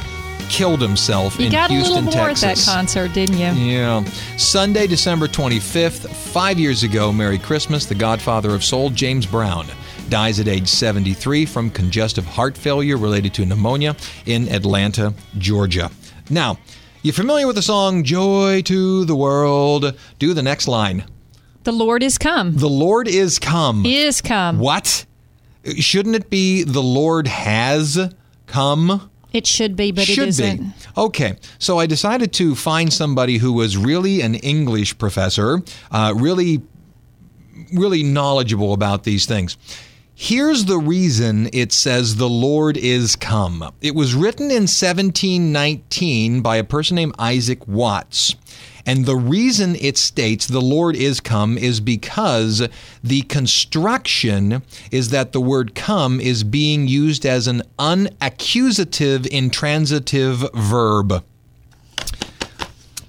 Killed 0.51 0.81
himself 0.83 1.39
You 1.39 1.47
in 1.47 1.53
got 1.53 1.71
Houston, 1.71 1.93
a 1.93 1.97
little 2.01 2.13
more 2.19 2.27
Texas. 2.35 2.45
at 2.45 2.57
that 2.57 2.73
concert, 2.73 3.13
didn't 3.15 3.39
you? 3.39 3.47
Yeah. 3.53 4.05
Sunday, 4.37 4.87
December 4.89 5.29
25th, 5.29 6.11
five 6.13 6.59
years 6.59 6.83
ago, 6.83 7.13
Merry 7.13 7.39
Christmas, 7.39 7.87
the 7.87 7.95
godfather 7.95 8.53
of 8.55 8.65
soul, 8.65 8.91
James 8.91 9.25
Brown, 9.27 9.67
dies 10.09 10.41
at 10.41 10.49
age 10.49 10.67
73 10.69 11.47
from 11.47 11.71
congestive 11.71 12.27
heart 12.27 12.59
failure 12.59 12.97
related 12.97 13.33
to 13.35 13.47
pneumonia 13.47 13.97
in 14.27 14.49
Atlanta, 14.49 15.15
Georgia. 15.39 15.91
Now, 16.29 16.59
you 17.03 17.13
familiar 17.13 17.47
with 17.47 17.57
the 17.57 17.63
song 17.63 18.03
Joy 18.03 18.61
to 18.63 19.05
the 19.05 19.15
World? 19.17 19.97
Do 20.19 20.35
the 20.35 20.43
next 20.43 20.67
line. 20.69 21.05
The 21.63 21.73
Lord 21.73 22.03
is 22.03 22.19
come. 22.19 22.57
The 22.57 22.69
Lord 22.69 23.07
is 23.07 23.39
come. 23.39 23.87
Is 23.87 24.21
come. 24.21 24.59
What? 24.59 25.07
Shouldn't 25.79 26.17
it 26.17 26.29
be 26.29 26.65
the 26.65 26.83
Lord 26.83 27.27
has 27.29 28.13
come? 28.47 29.10
It 29.33 29.47
should 29.47 29.77
be, 29.77 29.93
but 29.93 30.05
Should 30.05 30.25
it 30.25 30.29
isn't. 30.29 30.59
be. 30.59 30.73
Okay, 30.97 31.37
so 31.59 31.79
I 31.79 31.87
decided 31.87 32.33
to 32.35 32.55
find 32.55 32.93
somebody 32.93 33.39
who 33.39 33.53
was 33.53 33.77
really 33.77 34.21
an 34.23 34.35
English 34.35 34.99
professor, 34.99 35.63
uh, 35.91 36.15
really, 36.17 36.63
really 37.73 38.03
knowledgeable 38.03 38.73
about 38.73 39.05
these 39.05 39.27
things. 39.27 39.57
Here's 40.15 40.67
the 40.67 40.77
reason 40.79 41.49
it 41.53 41.73
says 41.73 42.17
the 42.17 42.29
Lord 42.29 42.77
is 42.77 43.17
come. 43.17 43.73
It 43.81 43.95
was 43.95 44.15
written 44.15 44.51
in 44.51 44.67
1719 44.67 46.43
by 46.43 46.57
a 46.57 46.65
person 46.65 46.97
named 46.97 47.15
Isaac 47.19 47.67
Watts. 47.67 48.35
And 48.87 49.07
the 49.07 49.17
reason 49.17 49.77
it 49.77 49.99
states 49.99 50.47
the 50.47 50.61
Lord 50.61 50.97
is 50.97 51.21
come 51.21 51.59
is 51.59 51.81
because 51.81 52.69
the 53.03 53.23
construction 53.23 54.63
is 54.91 55.11
that 55.11 55.33
the 55.33 55.41
word 55.41 55.75
come 55.75 56.21
is 56.21 56.45
being 56.45 56.89
used 56.89 57.25
as 57.27 57.47
an 57.47 57.63
unaccusative 57.79 59.27
intransitive 59.27 60.45
verb. 60.55 61.25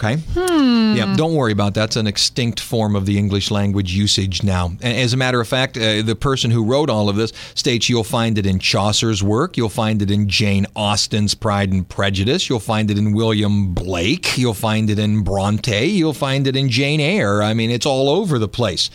Okay. 0.04 0.18
Yeah, 0.36 1.16
don't 1.16 1.36
worry 1.36 1.52
about 1.52 1.76
that. 1.76 1.82
That's 1.82 1.96
an 1.96 2.08
extinct 2.08 2.60
form 2.60 2.96
of 2.96 3.06
the 3.06 3.18
English 3.18 3.52
language 3.52 3.94
usage 3.94 4.44
now. 4.44 4.68
And 4.68 4.98
as 4.98 5.14
a 5.14 5.18
matter 5.18 5.40
of 5.40 5.48
fact, 5.48 5.78
uh, 5.78 6.02
the 6.02 6.16
person 6.16 6.50
who 6.50 6.64
wrote 6.64 6.90
all 6.90 7.08
of 7.08 7.16
this 7.16 7.34
states 7.54 7.88
you'll 7.88 8.04
find 8.04 8.38
it 8.38 8.46
in 8.46 8.60
Chaucer's 8.60 9.22
work, 9.22 9.58
you'll 9.58 9.70
find 9.70 10.02
it 10.02 10.10
in 10.10 10.28
Jane 10.28 10.66
Austen's 10.76 11.36
Pride 11.36 11.72
and 11.72 11.88
Prejudice, 11.88 12.50
you'll 12.50 12.60
find 12.60 12.90
it 12.90 12.98
in 12.98 13.14
William 13.14 13.74
Blake, 13.74 14.38
you'll 14.38 14.56
find 14.56 14.90
it 14.90 14.98
in 14.98 15.24
Bronte, 15.24 15.86
you'll 15.86 16.14
find 16.14 16.48
it 16.48 16.56
in 16.56 16.70
Jane 16.70 17.00
Eyre. 17.00 17.44
I 17.44 17.54
mean, 17.54 17.70
it's 17.70 17.86
all 17.86 18.10
over 18.10 18.40
the 18.40 18.48
place. 18.48 18.90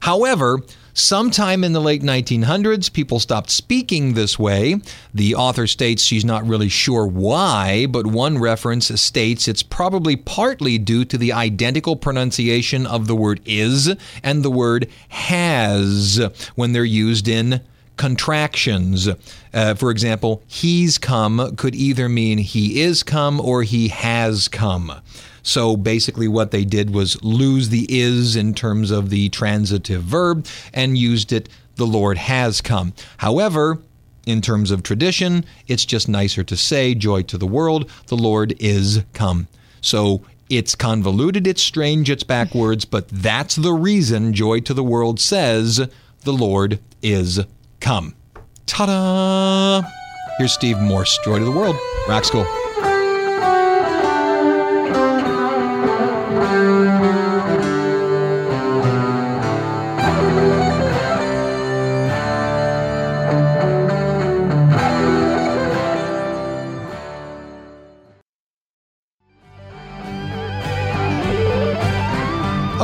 However, 0.00 0.60
Sometime 0.94 1.64
in 1.64 1.72
the 1.72 1.80
late 1.80 2.02
1900s, 2.02 2.92
people 2.92 3.18
stopped 3.18 3.48
speaking 3.48 4.12
this 4.12 4.38
way. 4.38 4.76
The 5.14 5.34
author 5.34 5.66
states 5.66 6.02
she's 6.02 6.24
not 6.24 6.46
really 6.46 6.68
sure 6.68 7.06
why, 7.06 7.86
but 7.86 8.06
one 8.06 8.36
reference 8.36 8.88
states 9.00 9.48
it's 9.48 9.62
probably 9.62 10.16
partly 10.16 10.76
due 10.76 11.06
to 11.06 11.16
the 11.16 11.32
identical 11.32 11.96
pronunciation 11.96 12.86
of 12.86 13.06
the 13.06 13.16
word 13.16 13.40
is 13.46 13.94
and 14.22 14.42
the 14.42 14.50
word 14.50 14.86
has 15.08 16.20
when 16.56 16.72
they're 16.72 16.84
used 16.84 17.26
in 17.26 17.62
contractions. 17.96 19.08
Uh, 19.54 19.74
for 19.74 19.90
example, 19.90 20.42
he's 20.46 20.98
come 20.98 21.56
could 21.56 21.74
either 21.74 22.06
mean 22.06 22.36
he 22.36 22.82
is 22.82 23.02
come 23.02 23.40
or 23.40 23.62
he 23.62 23.88
has 23.88 24.46
come. 24.46 25.00
So 25.42 25.76
basically, 25.76 26.28
what 26.28 26.50
they 26.50 26.64
did 26.64 26.94
was 26.94 27.22
lose 27.22 27.68
the 27.68 27.86
is 27.88 28.36
in 28.36 28.54
terms 28.54 28.90
of 28.90 29.10
the 29.10 29.28
transitive 29.30 30.02
verb 30.02 30.46
and 30.72 30.96
used 30.96 31.32
it, 31.32 31.48
the 31.76 31.86
Lord 31.86 32.18
has 32.18 32.60
come. 32.60 32.92
However, 33.18 33.78
in 34.26 34.40
terms 34.40 34.70
of 34.70 34.82
tradition, 34.82 35.44
it's 35.66 35.84
just 35.84 36.08
nicer 36.08 36.44
to 36.44 36.56
say, 36.56 36.94
joy 36.94 37.22
to 37.22 37.38
the 37.38 37.46
world, 37.46 37.90
the 38.06 38.16
Lord 38.16 38.54
is 38.60 39.02
come. 39.14 39.48
So 39.80 40.22
it's 40.48 40.74
convoluted, 40.74 41.46
it's 41.46 41.62
strange, 41.62 42.10
it's 42.10 42.22
backwards, 42.22 42.84
but 42.84 43.08
that's 43.08 43.56
the 43.56 43.72
reason 43.72 44.34
Joy 44.34 44.60
to 44.60 44.74
the 44.74 44.84
World 44.84 45.18
says, 45.18 45.88
the 46.24 46.32
Lord 46.32 46.78
is 47.02 47.40
come. 47.80 48.14
Ta 48.66 48.86
da! 48.86 49.88
Here's 50.38 50.52
Steve 50.52 50.78
Morse, 50.78 51.18
Joy 51.24 51.38
to 51.38 51.44
the 51.44 51.50
World, 51.50 51.76
Rock 52.06 52.24
School. 52.24 52.46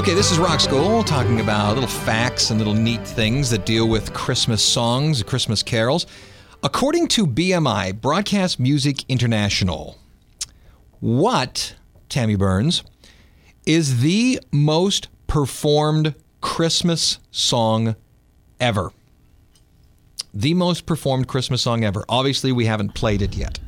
Okay, 0.09 0.15
this 0.15 0.33
is 0.33 0.39
Rock 0.39 0.59
School 0.59 1.05
talking 1.05 1.41
about 1.41 1.75
little 1.75 1.87
facts 1.87 2.49
and 2.49 2.59
little 2.59 2.73
neat 2.73 3.07
things 3.07 3.51
that 3.51 3.67
deal 3.67 3.87
with 3.87 4.15
Christmas 4.15 4.63
songs, 4.63 5.23
Christmas 5.23 5.63
carols. 5.63 6.07
According 6.63 7.09
to 7.09 7.27
BMI, 7.27 8.01
Broadcast 8.01 8.59
Music 8.59 9.05
International, 9.11 9.99
what, 11.01 11.75
Tammy 12.09 12.37
Burns, 12.37 12.83
is 13.67 14.01
the 14.01 14.41
most 14.51 15.09
performed 15.27 16.15
Christmas 16.41 17.19
song 17.31 17.95
ever? 18.59 18.93
The 20.33 20.55
most 20.55 20.87
performed 20.87 21.29
Christmas 21.29 21.61
song 21.61 21.85
ever. 21.85 22.07
Obviously, 22.09 22.51
we 22.51 22.65
haven't 22.65 22.95
played 22.95 23.21
it 23.21 23.37
yet. 23.37 23.59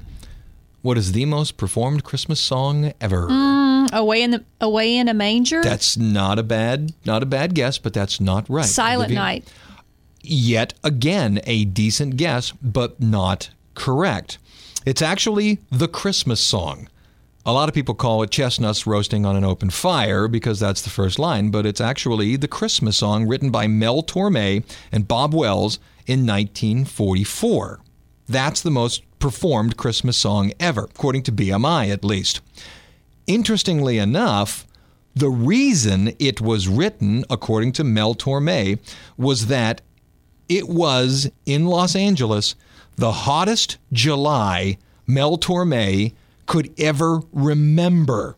What 0.80 0.96
is 0.96 1.12
the 1.12 1.26
most 1.26 1.58
performed 1.58 2.02
Christmas 2.02 2.40
song 2.40 2.94
ever? 2.98 3.28
Hmm. 3.28 3.59
Mm, 3.88 3.92
away 3.92 4.22
in 4.22 4.30
the 4.30 4.44
away 4.60 4.96
in 4.96 5.08
a 5.08 5.14
manger. 5.14 5.62
That's 5.62 5.96
not 5.96 6.38
a 6.38 6.42
bad 6.42 6.92
not 7.04 7.22
a 7.22 7.26
bad 7.26 7.54
guess, 7.54 7.78
but 7.78 7.92
that's 7.92 8.20
not 8.20 8.48
right. 8.48 8.64
Silent 8.64 9.10
Olivia. 9.10 9.18
Night. 9.18 9.52
Yet 10.22 10.74
again, 10.84 11.40
a 11.44 11.64
decent 11.64 12.16
guess, 12.16 12.52
but 12.62 13.00
not 13.00 13.50
correct. 13.74 14.38
It's 14.84 15.02
actually 15.02 15.58
the 15.70 15.88
Christmas 15.88 16.40
song. 16.40 16.88
A 17.46 17.52
lot 17.54 17.68
of 17.70 17.74
people 17.74 17.94
call 17.94 18.22
it 18.22 18.30
chestnuts 18.30 18.86
roasting 18.86 19.24
on 19.24 19.34
an 19.34 19.44
open 19.44 19.70
fire 19.70 20.28
because 20.28 20.60
that's 20.60 20.82
the 20.82 20.90
first 20.90 21.18
line, 21.18 21.50
but 21.50 21.64
it's 21.64 21.80
actually 21.80 22.36
the 22.36 22.48
Christmas 22.48 22.98
song 22.98 23.26
written 23.26 23.50
by 23.50 23.66
Mel 23.66 24.02
Torme 24.02 24.62
and 24.92 25.08
Bob 25.08 25.34
Wells 25.34 25.78
in 26.06 26.26
1944. 26.26 27.80
That's 28.28 28.60
the 28.60 28.70
most 28.70 29.02
performed 29.18 29.76
Christmas 29.76 30.16
song 30.16 30.52
ever, 30.60 30.84
according 30.84 31.22
to 31.24 31.32
BMI 31.32 31.90
at 31.90 32.04
least. 32.04 32.40
Interestingly 33.34 33.96
enough, 33.98 34.66
the 35.14 35.28
reason 35.30 36.12
it 36.18 36.40
was 36.40 36.66
written, 36.66 37.24
according 37.30 37.70
to 37.74 37.84
Mel 37.84 38.16
Torme, 38.16 38.80
was 39.16 39.46
that 39.46 39.82
it 40.48 40.68
was 40.68 41.30
in 41.46 41.66
Los 41.66 41.94
Angeles 41.94 42.56
the 42.96 43.12
hottest 43.12 43.78
July 43.92 44.78
Mel 45.06 45.38
Torme 45.38 46.12
could 46.46 46.74
ever 46.76 47.20
remember. 47.32 48.34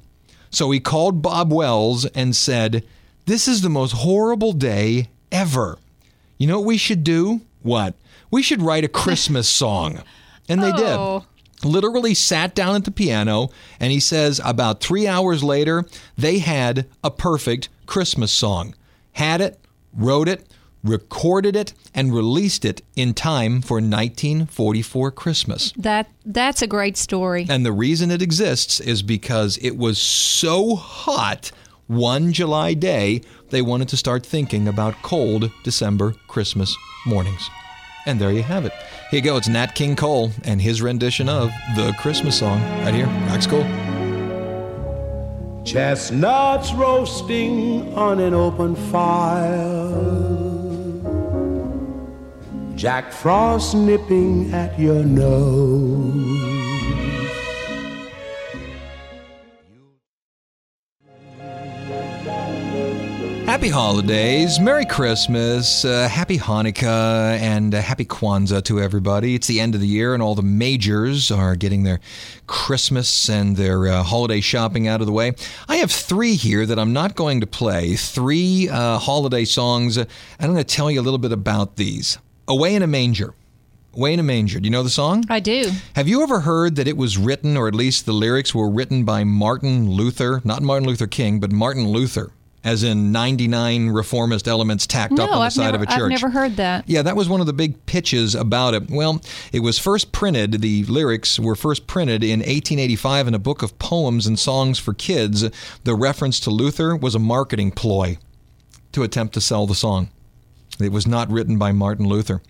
So 0.50 0.70
he 0.70 0.78
called 0.78 1.22
Bob 1.22 1.50
Wells 1.50 2.04
and 2.06 2.36
said, 2.36 2.84
This 3.24 3.48
is 3.48 3.62
the 3.62 3.70
most 3.70 3.92
horrible 3.92 4.52
day 4.52 5.08
ever. 5.30 5.78
You 6.36 6.46
know 6.48 6.58
what 6.60 6.66
we 6.66 6.76
should 6.76 7.02
do? 7.02 7.40
What? 7.62 7.94
We 8.30 8.42
should 8.42 8.60
write 8.60 8.84
a 8.84 8.88
Christmas 8.88 9.48
song. 9.48 10.02
And 10.50 10.62
they 10.62 10.70
Oh. 10.72 11.20
did 11.20 11.26
literally 11.64 12.14
sat 12.14 12.54
down 12.54 12.74
at 12.76 12.84
the 12.84 12.90
piano 12.90 13.50
and 13.80 13.92
he 13.92 14.00
says 14.00 14.40
about 14.44 14.80
three 14.80 15.06
hours 15.06 15.42
later 15.42 15.84
they 16.16 16.38
had 16.38 16.86
a 17.02 17.10
perfect 17.10 17.68
christmas 17.86 18.32
song. 18.32 18.74
Had 19.12 19.40
it 19.40 19.58
wrote 19.94 20.28
it 20.28 20.46
recorded 20.84 21.54
it 21.54 21.72
and 21.94 22.12
released 22.12 22.64
it 22.64 22.82
in 22.96 23.14
time 23.14 23.62
for 23.62 23.74
1944 23.76 25.10
christmas. 25.12 25.72
That 25.76 26.08
that's 26.26 26.62
a 26.62 26.66
great 26.66 26.96
story. 26.96 27.46
and 27.48 27.64
the 27.64 27.72
reason 27.72 28.10
it 28.10 28.22
exists 28.22 28.80
is 28.80 29.02
because 29.02 29.58
it 29.58 29.76
was 29.76 29.98
so 29.98 30.74
hot 30.76 31.52
one 31.86 32.32
july 32.32 32.74
day 32.74 33.20
they 33.50 33.60
wanted 33.62 33.88
to 33.88 33.96
start 33.96 34.24
thinking 34.24 34.66
about 34.66 34.94
cold 35.02 35.50
december 35.62 36.14
christmas 36.26 36.76
mornings 37.06 37.50
and 38.06 38.20
there 38.20 38.32
you 38.32 38.42
have 38.42 38.64
it. 38.64 38.72
Here 39.10 39.18
you 39.18 39.22
go. 39.22 39.36
It's 39.36 39.48
Nat 39.48 39.74
King 39.74 39.96
Cole 39.96 40.30
and 40.44 40.60
his 40.60 40.80
rendition 40.82 41.28
of 41.28 41.50
the 41.76 41.94
Christmas 41.98 42.38
song 42.38 42.60
right 42.84 42.94
here. 42.94 43.06
Rock 43.28 43.42
School. 43.42 43.64
Chestnuts 45.64 46.72
roasting 46.72 47.94
on 47.94 48.18
an 48.20 48.34
open 48.34 48.74
fire. 48.90 49.92
Jack 52.74 53.12
Frost 53.12 53.76
nipping 53.76 54.52
at 54.52 54.76
your 54.78 55.04
nose. 55.04 56.31
Happy 63.52 63.68
holidays, 63.68 64.58
Merry 64.58 64.86
Christmas, 64.86 65.84
uh, 65.84 66.08
Happy 66.08 66.38
Hanukkah, 66.38 67.38
and 67.38 67.74
uh, 67.74 67.82
Happy 67.82 68.06
Kwanzaa 68.06 68.64
to 68.64 68.80
everybody. 68.80 69.34
It's 69.34 69.46
the 69.46 69.60
end 69.60 69.74
of 69.74 69.82
the 69.82 69.86
year, 69.86 70.14
and 70.14 70.22
all 70.22 70.34
the 70.34 70.40
majors 70.40 71.30
are 71.30 71.54
getting 71.54 71.82
their 71.82 72.00
Christmas 72.46 73.28
and 73.28 73.54
their 73.54 73.88
uh, 73.88 74.04
holiday 74.04 74.40
shopping 74.40 74.88
out 74.88 75.02
of 75.02 75.06
the 75.06 75.12
way. 75.12 75.34
I 75.68 75.76
have 75.76 75.90
three 75.90 76.34
here 76.34 76.64
that 76.64 76.78
I'm 76.78 76.94
not 76.94 77.14
going 77.14 77.42
to 77.42 77.46
play, 77.46 77.94
three 77.94 78.70
uh, 78.70 78.96
holiday 78.96 79.44
songs, 79.44 79.98
and 79.98 80.08
I'm 80.40 80.54
going 80.54 80.56
to 80.56 80.64
tell 80.64 80.90
you 80.90 81.02
a 81.02 81.04
little 81.04 81.18
bit 81.18 81.32
about 81.32 81.76
these. 81.76 82.16
Away 82.48 82.74
in 82.74 82.80
a 82.80 82.86
Manger. 82.86 83.34
Away 83.92 84.14
in 84.14 84.18
a 84.18 84.22
Manger. 84.22 84.60
Do 84.60 84.66
you 84.66 84.70
know 84.70 84.82
the 84.82 84.88
song? 84.88 85.26
I 85.28 85.40
do. 85.40 85.70
Have 85.94 86.08
you 86.08 86.22
ever 86.22 86.40
heard 86.40 86.76
that 86.76 86.88
it 86.88 86.96
was 86.96 87.18
written, 87.18 87.58
or 87.58 87.68
at 87.68 87.74
least 87.74 88.06
the 88.06 88.14
lyrics 88.14 88.54
were 88.54 88.70
written 88.70 89.04
by 89.04 89.24
Martin 89.24 89.90
Luther? 89.90 90.40
Not 90.42 90.62
Martin 90.62 90.88
Luther 90.88 91.06
King, 91.06 91.38
but 91.38 91.52
Martin 91.52 91.88
Luther, 91.88 92.32
as 92.64 92.82
in 92.84 93.10
99 93.12 93.88
reformist 93.90 94.46
elements 94.46 94.86
tacked 94.86 95.12
No, 95.12 95.24
up 95.24 95.30
on 95.30 95.38
the 95.38 95.44
I've 95.44 95.52
side 95.52 95.72
never 95.72 95.76
of 95.76 95.82
a 95.82 95.86
church. 95.86 96.02
I've 96.02 96.10
never 96.10 96.30
heard 96.30 96.56
that. 96.56 96.88
Yeah, 96.88 97.02
that 97.02 97.16
was 97.16 97.28
one 97.28 97.40
of 97.40 97.46
the 97.46 97.52
big 97.52 97.86
pitches 97.86 98.34
about 98.34 98.74
it. 98.74 98.88
Well, 98.88 99.20
it 99.52 99.60
was 99.60 99.78
first 99.78 100.12
printed, 100.12 100.60
the 100.60 100.84
lyrics 100.84 101.38
were 101.40 101.56
first 101.56 101.86
printed 101.86 102.22
in 102.22 102.40
1885 102.40 103.28
in 103.28 103.34
a 103.34 103.38
book 103.38 103.62
of 103.62 103.78
poems 103.78 104.26
and 104.26 104.38
songs 104.38 104.78
for 104.78 104.94
kids. 104.94 105.44
The 105.84 105.94
reference 105.94 106.38
to 106.40 106.50
Luther 106.50 106.94
was 106.94 107.14
a 107.14 107.18
marketing 107.18 107.72
ploy 107.72 108.18
to 108.92 109.02
attempt 109.02 109.34
to 109.34 109.40
sell 109.40 109.66
the 109.66 109.74
song. 109.74 110.10
It 110.80 110.92
was 110.92 111.06
not 111.06 111.30
written 111.30 111.58
by 111.58 111.72
Martin 111.72 112.06
Luther. 112.06 112.42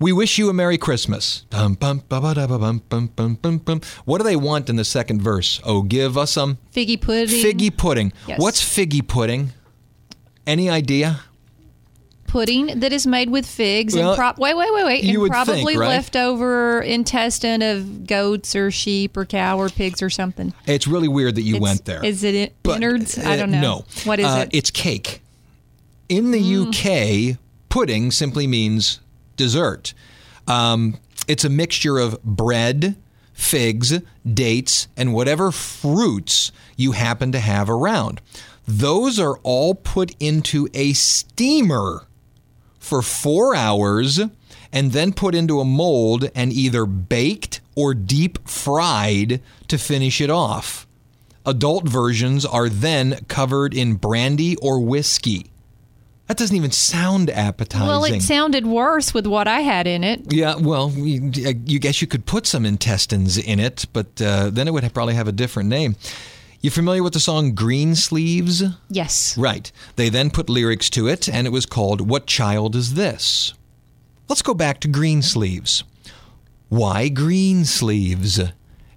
We 0.00 0.12
wish 0.12 0.38
you 0.38 0.48
a 0.48 0.52
Merry 0.54 0.78
Christmas. 0.78 1.44
What 1.50 1.78
do 4.18 4.24
they 4.24 4.36
want 4.36 4.70
in 4.70 4.76
the 4.76 4.84
second 4.84 5.20
verse? 5.22 5.60
Oh, 5.64 5.82
give 5.82 6.16
us 6.16 6.30
some 6.32 6.58
Figgy 6.74 7.00
pudding. 7.00 7.28
figgy 7.42 7.76
pudding. 7.76 8.12
Yes. 8.28 8.38
What's 8.40 8.62
figgy 8.62 9.06
pudding? 9.06 9.52
Any 10.46 10.70
idea? 10.70 11.20
pudding 12.28 12.80
that 12.80 12.92
is 12.92 13.06
made 13.06 13.30
with 13.30 13.46
figs 13.46 13.94
Well, 13.96 14.10
and 14.10 14.18
pro- 14.18 14.34
wait, 14.36 14.54
wait, 14.54 14.70
wait, 14.74 14.84
wait, 14.84 15.02
you 15.02 15.12
and 15.12 15.20
would 15.22 15.30
probably 15.32 15.64
think, 15.64 15.80
right? 15.80 15.88
leftover 15.88 16.82
intestine 16.82 17.62
of 17.62 18.06
goats 18.06 18.54
or 18.54 18.70
sheep 18.70 19.16
or 19.16 19.24
cow 19.24 19.58
or 19.58 19.70
pigs 19.70 20.02
or 20.02 20.10
something. 20.10 20.52
It's 20.66 20.86
really 20.86 21.08
weird 21.08 21.36
that 21.36 21.42
you 21.42 21.54
It's- 21.56 21.62
went 21.62 21.84
there. 21.86 22.04
Is 22.04 22.22
it 22.24 22.52
innards? 22.66 23.18
I 23.18 23.32
uh, 23.32 23.36
don't 23.36 23.50
know. 23.50 23.60
No. 23.62 23.84
What 24.04 24.20
is 24.20 24.26
Uh, 24.26 24.40
it? 24.46 24.50
It's 24.52 24.70
cake. 24.70 25.22
In 26.10 26.30
the 26.32 26.38
Mm. 26.38 26.68
UK, 27.32 27.38
pudding 27.70 28.10
simply 28.10 28.46
means 28.46 29.00
dessert. 29.38 29.94
Um, 30.46 30.98
it's 31.26 31.44
a 31.44 31.50
mixture 31.50 31.98
of 31.98 32.22
bread, 32.22 32.96
figs, 33.32 34.00
dates, 34.30 34.88
and 34.96 35.14
whatever 35.14 35.50
fruits 35.50 36.52
you 36.76 36.92
happen 36.92 37.32
to 37.32 37.38
have 37.38 37.70
around. 37.70 38.20
Those 38.66 39.18
are 39.18 39.38
all 39.38 39.74
put 39.74 40.14
into 40.20 40.68
a 40.74 40.92
steamer 40.92 42.06
for 42.78 43.00
four 43.00 43.54
hours 43.54 44.20
and 44.72 44.92
then 44.92 45.12
put 45.12 45.34
into 45.34 45.60
a 45.60 45.64
mold 45.64 46.30
and 46.34 46.52
either 46.52 46.84
baked 46.84 47.60
or 47.74 47.94
deep 47.94 48.46
fried 48.48 49.40
to 49.68 49.78
finish 49.78 50.20
it 50.20 50.30
off. 50.30 50.86
Adult 51.46 51.88
versions 51.88 52.44
are 52.44 52.68
then 52.68 53.24
covered 53.28 53.72
in 53.72 53.94
brandy 53.94 54.56
or 54.56 54.80
whiskey. 54.80 55.46
That 56.28 56.36
doesn't 56.36 56.54
even 56.54 56.72
sound 56.72 57.30
appetizing. 57.30 57.88
Well, 57.88 58.04
it 58.04 58.20
sounded 58.20 58.66
worse 58.66 59.14
with 59.14 59.26
what 59.26 59.48
I 59.48 59.60
had 59.60 59.86
in 59.86 60.04
it. 60.04 60.30
Yeah, 60.30 60.56
well, 60.56 60.90
you, 60.90 61.32
you 61.64 61.78
guess 61.78 62.02
you 62.02 62.06
could 62.06 62.26
put 62.26 62.46
some 62.46 62.66
intestines 62.66 63.38
in 63.38 63.58
it, 63.58 63.86
but 63.94 64.20
uh, 64.20 64.50
then 64.50 64.68
it 64.68 64.72
would 64.72 64.92
probably 64.92 65.14
have 65.14 65.26
a 65.26 65.32
different 65.32 65.70
name. 65.70 65.96
You 66.60 66.70
familiar 66.70 67.02
with 67.02 67.14
the 67.14 67.20
song 67.20 67.54
Green 67.54 67.94
Sleeves? 67.94 68.62
Yes. 68.90 69.38
Right. 69.38 69.72
They 69.96 70.10
then 70.10 70.30
put 70.30 70.50
lyrics 70.50 70.90
to 70.90 71.08
it, 71.08 71.28
and 71.28 71.46
it 71.46 71.50
was 71.50 71.64
called 71.64 72.02
What 72.02 72.26
Child 72.26 72.76
Is 72.76 72.94
This? 72.94 73.54
Let's 74.28 74.42
go 74.42 74.52
back 74.52 74.80
to 74.80 74.88
Green 74.88 75.22
Sleeves. 75.22 75.82
Why 76.68 77.08
green 77.08 77.64
sleeves? 77.64 78.38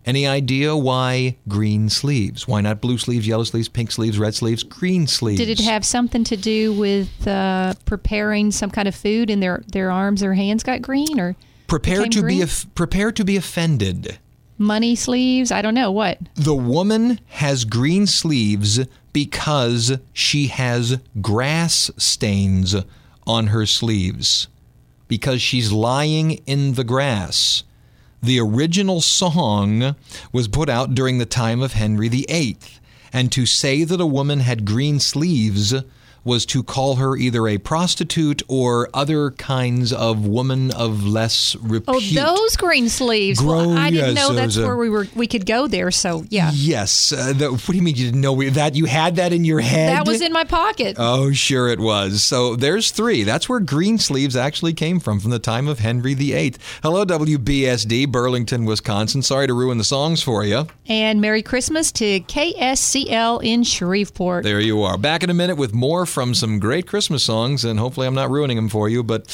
Any 0.06 0.26
idea 0.26 0.76
why 0.76 1.38
green 1.48 1.90
sleeves? 1.90 2.48
Why 2.48 2.62
not 2.62 2.82
blue 2.82 2.98
sleeves, 2.98 3.28
yellow 3.28 3.44
sleeves, 3.44 3.70
pink 3.70 3.92
sleeves, 3.92 4.18
red 4.18 4.34
sleeves, 4.34 4.64
green 4.64 5.06
sleeves? 5.08 5.40
Did 5.40 5.50
it 5.50 5.64
have 5.64 5.86
something 5.86 6.24
to 6.26 6.36
do 6.36 6.74
with 6.74 7.28
uh, 7.28 7.76
preparing 7.86 8.52
some 8.52 8.72
kind 8.72 8.88
of 8.88 8.96
food 8.96 9.30
and 9.30 9.44
their, 9.44 9.64
their 9.72 9.92
arms 9.92 10.24
or 10.24 10.34
hands 10.34 10.64
got 10.64 10.82
green 10.82 11.20
or 11.20 11.36
prepare 11.68 12.06
to 12.06 12.10
be 12.10 12.22
green? 12.22 12.44
of- 12.44 12.66
prepare 12.74 13.12
to 13.12 13.24
be 13.24 13.38
offended? 13.38 14.18
money 14.62 14.96
sleeves? 14.96 15.52
I 15.52 15.62
don't 15.62 15.74
know. 15.74 15.92
What? 15.92 16.20
The 16.36 16.56
woman 16.56 17.20
has 17.28 17.66
green 17.66 18.08
sleeves 18.08 18.80
because 19.12 19.98
she 20.14 20.48
has 20.48 21.00
grass 21.20 21.92
stains 21.98 22.76
on 23.28 23.48
her 23.48 23.66
sleeves 23.66 24.48
because 25.08 25.42
she's 25.42 25.72
lying 25.72 26.32
in 26.46 26.76
the 26.76 26.86
grass. 26.86 27.64
The 28.24 28.40
original 28.40 29.02
song 29.02 29.96
was 30.32 30.48
put 30.48 30.70
out 30.70 30.94
during 30.94 31.18
the 31.18 31.26
time 31.26 31.60
of 31.62 31.74
Henry 31.74 32.08
VIII, 32.08 32.58
and 33.12 33.32
to 33.32 33.48
say 33.48 33.84
that 33.84 34.00
a 34.00 34.06
woman 34.06 34.42
had 34.42 34.64
green 34.64 35.00
sleeves 35.00 35.74
was 36.24 36.46
to 36.48 36.64
call 36.64 36.96
her 36.96 37.16
either 37.16 37.48
a 37.48 37.58
prostitute 37.58 38.44
or 38.48 38.90
other 38.94 39.32
kinds 39.32 39.92
of 39.92 40.26
woman 40.26 40.72
of 40.72 41.04
less 41.06 41.56
repute. 41.58 41.84
Oh, 41.88 42.00
those 42.00 42.56
green 42.58 42.90
sleeves. 42.90 43.42
well, 43.42 43.70
Grow- 43.70 43.78
I 43.78 43.90
didn't 43.90 44.16
yes, 44.16 44.30
know 44.30 44.34
that's 44.36 44.58
uh, 44.58 44.64
where 44.64 44.78
we 44.78 44.90
were. 44.90 45.08
We 45.16 45.28
could 45.28 45.46
go 45.46 45.68
there. 45.68 45.92
So 45.92 46.26
yeah, 46.30 46.52
Yes. 46.54 47.12
Uh, 47.12 47.34
the, 47.34 47.52
what 47.52 47.66
do 47.66 47.76
you 47.76 47.82
mean 47.82 47.96
you 47.96 48.06
didn't 48.06 48.22
know 48.22 48.34
we, 48.34 48.50
that? 48.50 48.76
You 48.76 48.86
had 48.86 49.16
that 49.16 49.34
in 49.34 49.46
your 49.46 49.60
head? 49.60 49.90
that 49.90 50.08
was 50.08 50.22
in 50.22 50.32
my 50.32 50.44
pocket. 50.44 50.96
Oh, 51.00 51.32
sure 51.32 51.68
it 51.70 51.80
was. 51.80 52.24
So 52.24 52.56
there's 52.56 52.92
three. 52.92 53.24
That's 53.24 53.50
where 53.50 53.60
green 53.60 53.98
sleeves 53.98 54.36
actually 54.36 54.74
came 54.74 55.00
from, 55.00 55.20
from 55.20 55.32
the 55.32 55.40
time 55.40 55.68
of 55.68 55.80
Henry 55.80 56.14
VIII. 56.14 56.56
Hello, 56.84 57.06
WBSD, 57.06 58.12
Burlington, 58.12 58.66
Wisconsin. 58.66 59.22
Sorry 59.22 59.48
to 59.48 59.54
ruin 59.54 59.78
the 59.78 59.84
songs 59.84 60.22
for 60.22 60.44
you. 60.44 60.68
And 60.88 61.22
Merry 61.22 61.42
Christmas 61.42 61.92
to 61.94 62.20
KSCL 62.22 63.44
in 63.44 63.64
Shreveport. 63.64 64.44
There 64.44 64.60
you 64.60 64.82
are. 64.84 64.98
Back 64.98 65.24
in 65.24 65.30
a 65.30 65.34
minute 65.34 65.56
with 65.58 65.74
more 65.74 66.06
from 66.12 66.34
some 66.36 66.60
great 66.60 66.86
Christmas 66.88 67.24
songs, 67.24 67.66
and 67.66 67.80
hopefully 67.80 68.06
I'm 68.08 68.14
not 68.14 68.30
ruining 68.30 68.58
them 68.58 68.70
for 68.70 68.88
you, 68.90 69.02
but 69.04 69.26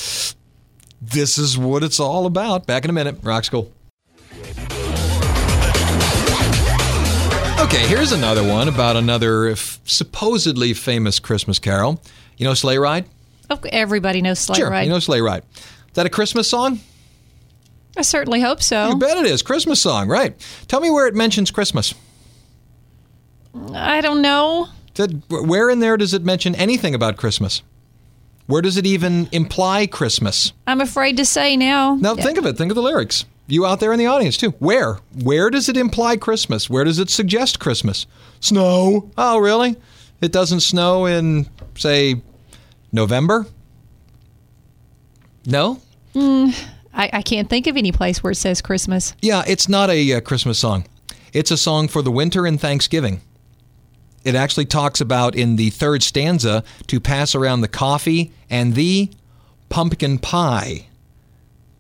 this 1.02 1.38
is 1.38 1.58
what 1.58 1.84
it's 1.84 2.00
all 2.00 2.26
about. 2.26 2.66
Back 2.66 2.84
in 2.84 2.90
a 2.90 2.94
minute. 2.94 3.18
Rock 3.24 3.44
School. 3.44 3.72
Okay, 7.60 7.86
here's 7.88 8.12
another 8.14 8.48
one 8.48 8.68
about 8.70 8.96
another 8.96 9.48
f- 9.50 9.80
supposedly 9.84 10.74
famous 10.74 11.20
Christmas 11.20 11.60
carol. 11.60 12.00
You 12.38 12.46
know 12.46 12.54
Sleigh 12.54 12.78
Ride? 12.78 13.06
Oh, 13.50 13.60
everybody 13.72 14.22
knows 14.22 14.40
Sleigh 14.40 14.58
sure, 14.60 14.70
Ride. 14.70 14.84
you 14.84 14.90
know 14.90 15.00
Sleigh 15.00 15.22
Ride. 15.22 15.44
Is 15.54 15.94
that 15.96 16.06
a 16.06 16.10
Christmas 16.10 16.48
song? 16.48 16.80
I 17.98 18.04
certainly 18.04 18.40
hope 18.42 18.62
so. 18.62 18.90
You 18.90 18.98
bet 18.98 19.18
it 19.18 19.26
is. 19.26 19.42
Christmas 19.42 19.82
song, 19.82 20.08
right. 20.08 20.36
Tell 20.68 20.80
me 20.80 20.90
where 20.92 21.08
it 21.08 21.16
mentions 21.16 21.50
Christmas. 21.52 21.94
I 23.74 24.02
don't 24.02 24.22
know. 24.22 24.68
Did, 24.98 25.22
where 25.30 25.70
in 25.70 25.80
there 25.80 25.96
does 25.96 26.16
it 26.16 26.24
mention 26.24 26.56
anything 26.56 26.96
about 26.96 27.18
Christmas? 27.18 27.62
Where 28.48 28.64
does 28.64 28.78
it 28.78 28.88
even 28.88 29.30
imply 29.32 29.86
Christmas? 29.86 30.54
I'm 30.66 30.82
afraid 30.82 31.18
to 31.18 31.26
say 31.26 31.56
now. 31.56 31.94
Now 31.94 32.16
think 32.16 32.40
of 32.40 32.48
it. 32.48 32.58
Think 32.58 32.72
of 32.72 32.76
the 32.76 32.82
lyrics. 32.82 33.26
You 33.46 33.64
out 33.68 33.80
there 33.80 33.94
in 33.94 34.00
the 34.00 34.08
audience 34.08 34.38
too. 34.38 34.50
Where? 34.58 34.96
Where 35.22 35.52
does 35.52 35.70
it 35.70 35.78
imply 35.78 36.18
Christmas? 36.18 36.68
Where 36.68 36.84
does 36.84 36.98
it 36.98 37.12
suggest 37.12 37.60
Christmas? 37.60 38.08
Snow. 38.40 39.12
Oh, 39.20 39.38
really? 39.38 39.76
It 40.20 40.32
doesn't 40.32 40.62
snow 40.62 41.06
in, 41.06 41.48
say, 41.76 42.20
November? 42.92 43.46
No? 45.46 45.80
Mm, 46.16 46.60
I, 46.92 47.10
I 47.14 47.22
can't 47.22 47.52
think 47.52 47.68
of 47.68 47.78
any 47.78 47.92
place 47.92 48.24
where 48.24 48.32
it 48.32 48.38
says 48.38 48.64
Christmas. 48.64 49.14
Yeah, 49.22 49.44
it's 49.48 49.70
not 49.70 49.92
a 49.92 50.14
uh, 50.14 50.22
Christmas 50.22 50.58
song. 50.58 50.88
It's 51.34 51.52
a 51.52 51.58
song 51.58 51.88
for 51.88 52.02
the 52.02 52.10
winter 52.10 52.48
and 52.48 52.60
Thanksgiving. 52.60 53.22
It 54.24 54.36
actually 54.36 54.66
talks 54.66 55.00
about 55.00 55.36
in 55.36 55.56
the 55.56 55.70
third 55.70 56.04
stanza 56.04 56.64
to 56.88 57.00
pass 57.00 57.36
around 57.36 57.62
the 57.62 57.68
coffee 57.68 58.32
and 58.50 58.76
the 58.76 59.10
pumpkin 59.70 60.20
pie. 60.20 60.88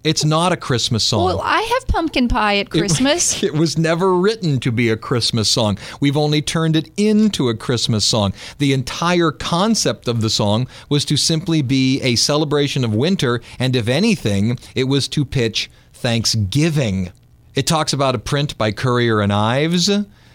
It's 0.04 0.23
not 0.23 0.54
a 0.54 0.58
Christmas 0.58 1.04
song. 1.04 1.26
Well, 1.26 1.41
I 1.41 1.60
have 1.60 1.88
pumpkin 1.88 2.30
pie 2.30 2.60
at 2.60 2.69
Christmas. 2.71 3.43
It, 3.47 3.54
was 3.54 3.78
never 3.78 4.13
written 4.13 4.60
to 4.62 4.71
be 4.71 4.89
a 4.89 4.95
Christmas 4.95 5.50
song. 5.50 5.78
We've 6.00 6.15
only 6.15 6.41
turned 6.41 6.78
it 6.78 6.89
into 6.95 7.50
a 7.50 7.56
Christmas 7.56 8.06
song. 8.06 8.34
The 8.58 8.71
entire 8.71 9.32
concept 9.32 10.08
of 10.08 10.21
the 10.21 10.30
song 10.30 10.67
was 10.88 11.04
to 11.06 11.17
simply 11.17 11.62
be 11.62 12.02
a 12.02 12.15
celebration 12.15 12.86
of 12.86 12.95
winter, 12.95 13.41
and 13.60 13.76
if 13.76 13.89
anything, 13.89 14.58
it 14.76 14.86
was 14.86 15.10
to 15.10 15.26
pitch 15.26 15.69
Thanksgiving. 15.91 17.12
It 17.54 17.67
talks 17.67 17.91
about 17.91 18.15
a 18.15 18.19
print 18.19 18.58
by 18.58 18.71
Currier 18.71 19.19
and 19.19 19.34
Ives. 19.34 19.89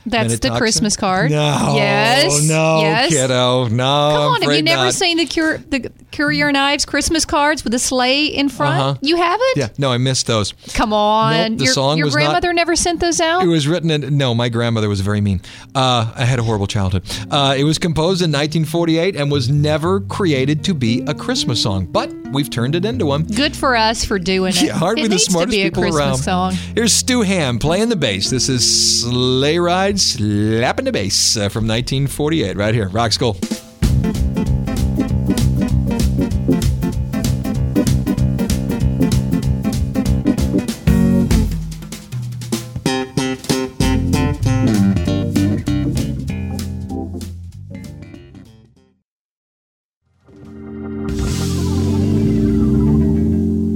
That's 0.06 0.38
the 0.40 0.50
Christmas 0.56 0.96
card. 0.96 1.30
No, 1.30 1.74
Yes. 1.76 2.46
no, 2.48 2.80
yes. 2.80 3.08
kiddo, 3.10 3.68
no. 3.68 3.76
Come 3.76 4.32
on, 4.34 4.42
have 4.42 4.52
you 4.54 4.62
never 4.62 4.84
not. 4.84 4.94
seen 4.94 5.16
the 5.18 5.24
the 5.70 5.90
Courier 6.12 6.50
Knives 6.52 6.84
Christmas 6.84 7.24
cards 7.24 7.64
with 7.64 7.72
a 7.74 7.78
sleigh 7.78 8.26
in 8.26 8.48
front? 8.48 8.80
Uh-huh. 8.80 8.94
You 9.00 9.16
haven't? 9.16 9.56
Yeah, 9.56 9.68
no, 9.78 9.90
I 9.92 9.98
missed 9.98 10.26
those. 10.26 10.52
Come 10.74 10.92
on. 10.92 11.52
Nope, 11.52 11.58
the 11.58 11.64
your 11.64 11.72
song 11.74 11.96
your 11.98 12.06
was 12.06 12.14
not- 12.14 12.18
grandmother 12.20 12.52
never 12.52 12.76
sent 12.76 13.00
those 13.00 13.20
out? 13.20 13.42
It 13.44 13.46
was 13.48 13.66
written 13.68 13.90
in. 13.90 14.16
No, 14.16 14.34
my 14.34 14.48
grandmother 14.48 14.88
was 14.88 15.00
very 15.00 15.20
mean. 15.20 15.40
Uh, 15.74 16.12
I 16.14 16.24
had 16.24 16.38
a 16.38 16.42
horrible 16.42 16.66
childhood. 16.66 17.04
Uh, 17.30 17.54
it 17.56 17.64
was 17.64 17.78
composed 17.78 18.22
in 18.22 18.30
1948 18.30 19.16
and 19.16 19.30
was 19.30 19.48
never 19.48 20.00
created 20.00 20.64
to 20.64 20.74
be 20.74 21.02
a 21.06 21.14
Christmas 21.14 21.62
song, 21.62 21.86
but 21.86 22.12
we've 22.32 22.50
turned 22.50 22.74
it 22.74 22.84
into 22.84 23.06
one. 23.06 23.22
Good 23.24 23.56
for 23.56 23.76
us 23.76 24.04
for 24.04 24.18
doing 24.18 24.52
it. 24.54 24.62
Yeah, 24.62 24.80
aren't 24.80 24.98
it 24.98 25.02
we 25.02 25.08
the 25.08 25.14
needs 25.14 25.24
smartest 25.24 25.52
to 25.52 25.56
be 25.56 25.62
a 25.62 25.70
people 25.70 25.82
Christmas 25.84 26.00
around? 26.00 26.16
song. 26.18 26.52
Here's 26.74 26.92
Stu 26.92 27.22
Hamm 27.22 27.58
playing 27.58 27.88
the 27.88 27.96
bass. 27.96 28.28
This 28.30 28.48
is 28.48 29.00
Sleigh 29.02 29.58
Ride 29.58 29.91
Slapping 29.98 30.84
the 30.84 30.92
Bass 30.92 31.36
uh, 31.36 31.48
from 31.48 31.66
1948, 31.66 32.56
right 32.56 32.74
here. 32.74 32.88
Rock 32.88 33.12
School. 33.12 33.36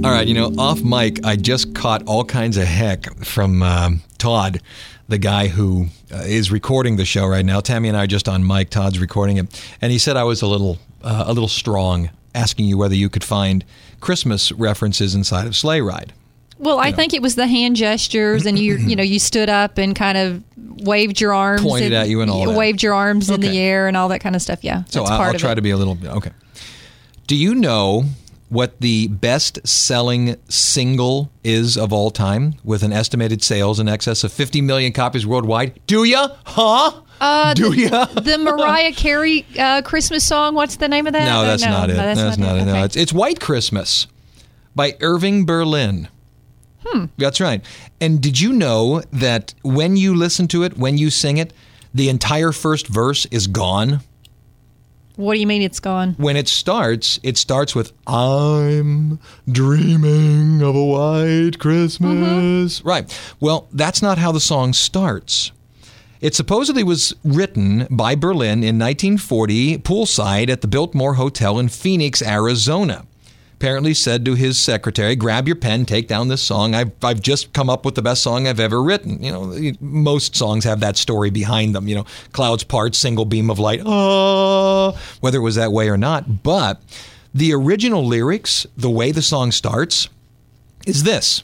All 0.03 0.13
right, 0.13 0.27
you 0.27 0.33
know, 0.33 0.53
off 0.57 0.81
mic, 0.83 1.25
I 1.25 1.35
just 1.35 1.75
caught 1.75 2.03
all 2.07 2.23
kinds 2.23 2.57
of 2.57 2.63
heck 2.65 3.25
from 3.25 3.61
um, 3.61 4.01
Todd, 4.17 4.61
the 5.07 5.17
guy 5.17 5.47
who 5.47 5.87
uh, 6.13 6.17
is 6.17 6.51
recording 6.51 6.97
the 6.97 7.05
show 7.05 7.25
right 7.25 7.45
now. 7.45 7.59
Tammy 7.59 7.87
and 7.87 7.97
I 7.97 8.03
are 8.03 8.07
just 8.07 8.27
on 8.27 8.45
mic. 8.45 8.69
Todd's 8.69 8.99
recording 8.99 9.37
it, 9.37 9.63
and 9.81 9.91
he 9.91 9.97
said 9.97 10.17
I 10.17 10.23
was 10.23 10.41
a 10.41 10.47
little, 10.47 10.77
uh, 11.03 11.25
a 11.27 11.33
little 11.33 11.47
strong, 11.47 12.09
asking 12.35 12.65
you 12.65 12.77
whether 12.77 12.95
you 12.95 13.09
could 13.09 13.23
find 13.23 13.63
Christmas 13.99 14.51
references 14.51 15.15
inside 15.15 15.47
of 15.47 15.55
Sleigh 15.55 15.81
Ride. 15.81 16.13
Well, 16.59 16.79
I 16.79 16.91
think 16.91 17.13
it 17.13 17.21
was 17.21 17.35
the 17.35 17.45
hand 17.45 17.75
gestures, 17.75 18.45
and 18.47 18.57
you 18.57 18.77
you 18.77 18.95
know 18.95 19.03
you 19.03 19.19
stood 19.19 19.47
up 19.49 19.77
and 19.77 19.95
kind 19.95 20.17
of 20.17 20.43
waved 20.83 21.21
your 21.21 21.33
arms, 21.33 21.61
Pointed 21.61 21.93
at 21.93 22.09
you 22.09 22.21
and 22.21 22.31
all 22.31 22.45
that. 22.47 22.57
waved 22.57 22.81
your 22.81 22.93
arms 22.95 23.29
in 23.29 23.41
the 23.41 23.59
air 23.59 23.87
and 23.87 23.95
all 23.95 24.09
that 24.09 24.21
kind 24.21 24.35
of 24.35 24.41
stuff. 24.41 24.63
Yeah, 24.63 24.83
So 24.85 25.03
I'll, 25.03 25.21
I'll 25.21 25.33
try 25.35 25.53
to 25.53 25.61
be 25.61 25.69
a 25.69 25.77
little 25.77 25.97
okay. 26.03 26.31
Do 27.27 27.35
you 27.35 27.53
know 27.55 28.05
what 28.49 28.79
the 28.79 29.07
best-selling 29.09 30.35
single 30.49 31.29
is 31.43 31.77
of 31.77 31.91
all 31.91 32.11
time, 32.11 32.55
with 32.63 32.83
an 32.83 32.93
estimated 32.93 33.43
sales 33.43 33.79
in 33.79 33.87
excess 33.89 34.23
of 34.23 34.31
50 34.31 34.61
million 34.61 34.93
copies 34.93 35.25
worldwide? 35.25 35.79
Do 35.87 36.03
ya? 36.03 36.29
Huh? 36.45 37.01
Uh, 37.19 37.53
Do 37.55 37.71
the, 37.71 37.81
ya? 37.81 38.05
the 38.05 38.37
Mariah 38.37 38.93
Carey 38.93 39.45
uh, 39.59 39.81
Christmas 39.81 40.23
song. 40.25 40.53
What's 40.55 40.75
the 40.77 40.87
name 40.87 41.07
of 41.07 41.13
that? 41.13 41.25
No, 41.25 41.41
Uh, 41.41 41.45
that's 41.45 41.63
not 41.65 41.89
it. 41.89 41.97
no, 41.97 42.03
that's, 42.15 42.37
not, 42.37 42.57
it. 42.57 42.65
No, 42.65 42.71
Okay. 42.71 42.83
it's, 42.83 42.95
it's 42.95 43.11
White 43.13 43.39
Christmas 43.39 44.07
by 44.75 44.95
Irving 45.01 45.45
Berlin. 45.45 46.07
Hmm. 46.85 47.05
That's 47.17 47.41
right. 47.41 47.65
And 47.99 48.21
did 48.21 48.39
you 48.39 48.53
know 48.53 49.01
that 49.11 49.53
when 49.63 49.97
you 49.97 50.15
listen 50.15 50.47
to 50.49 50.63
it, 50.63 50.77
when 50.77 50.97
you 50.97 51.09
sing 51.09 51.37
it, 51.37 51.51
the 51.93 52.07
entire 52.07 52.51
first 52.51 52.87
verse 52.87 53.25
is 53.31 53.47
gone? 53.47 54.01
What 55.17 55.33
do 55.33 55.39
you 55.39 55.47
mean 55.47 55.63
it's 55.63 55.79
gone? 55.79 56.13
When 56.17 56.37
it 56.37 56.47
starts, 56.47 57.19
it 57.23 57.37
starts 57.37 57.73
with 57.75 57.91
I'm 58.07 59.19
dreaming 59.51 60.61
of 60.61 60.75
a 60.75 60.85
white 60.85 61.59
Christmas. 61.59 62.79
Mm-hmm. 62.79 62.87
Right. 62.87 63.35
Well, 63.39 63.67
that's 63.73 64.01
not 64.01 64.19
how 64.19 64.31
the 64.31 64.39
song 64.39 64.73
starts. 64.73 65.51
It 66.21 66.35
supposedly 66.35 66.83
was 66.83 67.15
written 67.23 67.87
by 67.89 68.15
Berlin 68.15 68.63
in 68.63 68.79
1940 68.79 69.79
poolside 69.79 70.49
at 70.49 70.61
the 70.61 70.67
Biltmore 70.67 71.15
Hotel 71.15 71.59
in 71.59 71.67
Phoenix, 71.67 72.21
Arizona. 72.21 73.05
Apparently 73.59 73.95
said 73.95 74.23
to 74.25 74.35
his 74.35 74.59
secretary, 74.59 75.15
"Grab 75.15 75.47
your 75.47 75.55
pen, 75.55 75.83
take 75.85 76.07
down 76.07 76.27
this 76.27 76.43
song. 76.43 76.75
I've 76.75 76.91
I've 77.03 77.21
just 77.21 77.53
come 77.53 77.71
up 77.71 77.85
with 77.85 77.95
the 77.95 78.03
best 78.03 78.21
song 78.21 78.47
I've 78.47 78.59
ever 78.59 78.83
written." 78.83 79.23
You 79.23 79.31
know, 79.31 79.73
most 79.81 80.35
songs 80.35 80.63
have 80.63 80.79
that 80.81 80.95
story 80.95 81.31
behind 81.31 81.73
them. 81.73 81.87
You 81.87 81.95
know, 81.95 82.05
clouds 82.33 82.63
part, 82.63 82.93
single 82.93 83.25
beam 83.25 83.49
of 83.49 83.57
light. 83.57 83.81
Oh, 83.83 84.95
whether 85.21 85.39
it 85.39 85.41
was 85.41 85.55
that 85.55 85.71
way 85.71 85.89
or 85.89 85.97
not, 85.97 86.43
but 86.43 86.81
the 87.33 87.51
original 87.51 88.05
lyrics, 88.05 88.67
the 88.77 88.91
way 88.91 89.11
the 89.11 89.23
song 89.23 89.51
starts, 89.51 90.07
is 90.85 91.01
this. 91.01 91.41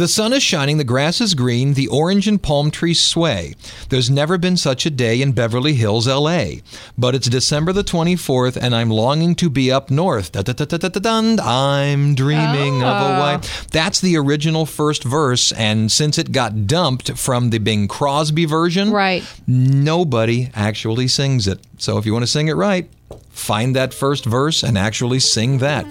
The 0.00 0.08
sun 0.08 0.32
is 0.32 0.42
shining, 0.42 0.78
the 0.78 0.84
grass 0.84 1.20
is 1.20 1.34
green, 1.34 1.74
the 1.74 1.88
orange 1.88 2.26
and 2.26 2.42
palm 2.42 2.70
trees 2.70 3.04
sway. 3.04 3.54
There's 3.90 4.08
never 4.08 4.38
been 4.38 4.56
such 4.56 4.86
a 4.86 4.90
day 4.90 5.20
in 5.20 5.32
Beverly 5.32 5.74
Hills, 5.74 6.08
LA. 6.08 6.62
But 6.96 7.14
it's 7.14 7.28
December 7.28 7.74
the 7.74 7.84
24th, 7.84 8.56
and 8.56 8.74
I'm 8.74 8.88
longing 8.88 9.34
to 9.34 9.50
be 9.50 9.70
up 9.70 9.90
north. 9.90 10.32
I'm 10.34 12.14
dreaming 12.14 12.76
of 12.76 12.88
a 12.88 13.10
ah. 13.12 13.20
wife. 13.20 13.66
That's 13.66 14.00
the 14.00 14.16
original 14.16 14.64
first 14.64 15.04
verse, 15.04 15.52
and 15.52 15.92
since 15.92 16.16
it 16.16 16.32
got 16.32 16.66
dumped 16.66 17.18
from 17.18 17.50
the 17.50 17.58
Bing 17.58 17.86
Crosby 17.86 18.46
version, 18.46 18.92
Right. 18.92 19.22
nobody 19.46 20.48
actually 20.54 21.08
sings 21.08 21.46
it. 21.46 21.60
So 21.76 21.98
if 21.98 22.06
you 22.06 22.14
want 22.14 22.22
to 22.22 22.26
sing 22.26 22.48
it 22.48 22.54
right, 22.54 22.88
find 23.28 23.76
that 23.76 23.92
first 23.92 24.24
verse 24.24 24.62
and 24.62 24.78
actually 24.78 25.20
sing 25.20 25.58
that. 25.58 25.84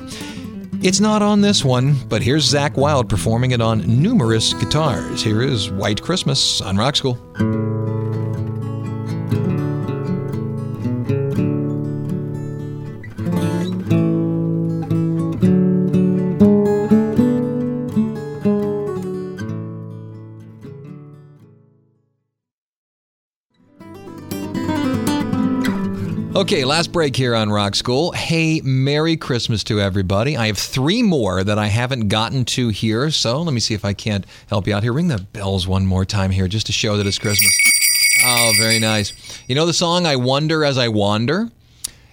It's 0.81 1.01
not 1.01 1.21
on 1.21 1.41
this 1.41 1.65
one, 1.65 1.95
but 2.07 2.21
here's 2.21 2.53
Zakk 2.53 2.77
Wylde 2.77 3.09
performing 3.09 3.51
it 3.51 3.59
on 3.59 4.01
numerous 4.01 4.53
guitars. 4.53 5.21
Here 5.21 5.41
is 5.41 5.69
White 5.69 6.01
Christmas 6.01 6.61
on 6.61 6.77
Rock 6.77 6.95
School. 6.95 7.15
Okay, 26.39 26.63
last 26.63 26.93
break 26.93 27.17
here 27.17 27.36
on 27.36 27.49
Rock 27.49 27.75
School. 27.75 28.13
Hey, 28.13 28.62
Merry 28.62 29.17
Christmas 29.17 29.62
to 29.65 29.82
everybody. 29.82 30.38
I 30.38 30.47
have 30.47 30.58
three 30.58 31.04
more 31.04 31.43
that 31.43 31.60
I 31.60 31.67
haven't 31.67 32.08
gotten 32.08 32.45
to 32.45 32.69
here, 32.69 33.12
so 33.12 33.41
let 33.41 33.54
me 33.54 33.60
see 33.60 33.73
if 33.73 33.84
I 33.84 33.91
can't 33.91 34.25
help 34.47 34.65
you 34.65 34.73
out 34.73 34.82
here. 34.82 34.93
Ring 34.93 35.10
the 35.10 35.17
bells 35.17 35.67
one 35.67 35.86
more 35.86 36.06
time 36.06 36.32
here 36.32 36.47
just 36.47 36.67
to 36.67 36.71
show 36.71 36.95
that 36.95 37.06
it's 37.06 37.19
Christmas. 37.19 37.52
Oh, 38.23 38.54
very 38.58 38.80
nice. 38.80 39.12
You 39.49 39.56
know 39.56 39.65
the 39.65 39.73
song 39.73 40.06
I 40.06 40.15
Wonder 40.15 40.63
as 40.63 40.78
I 40.78 40.88
Wander? 40.88 41.49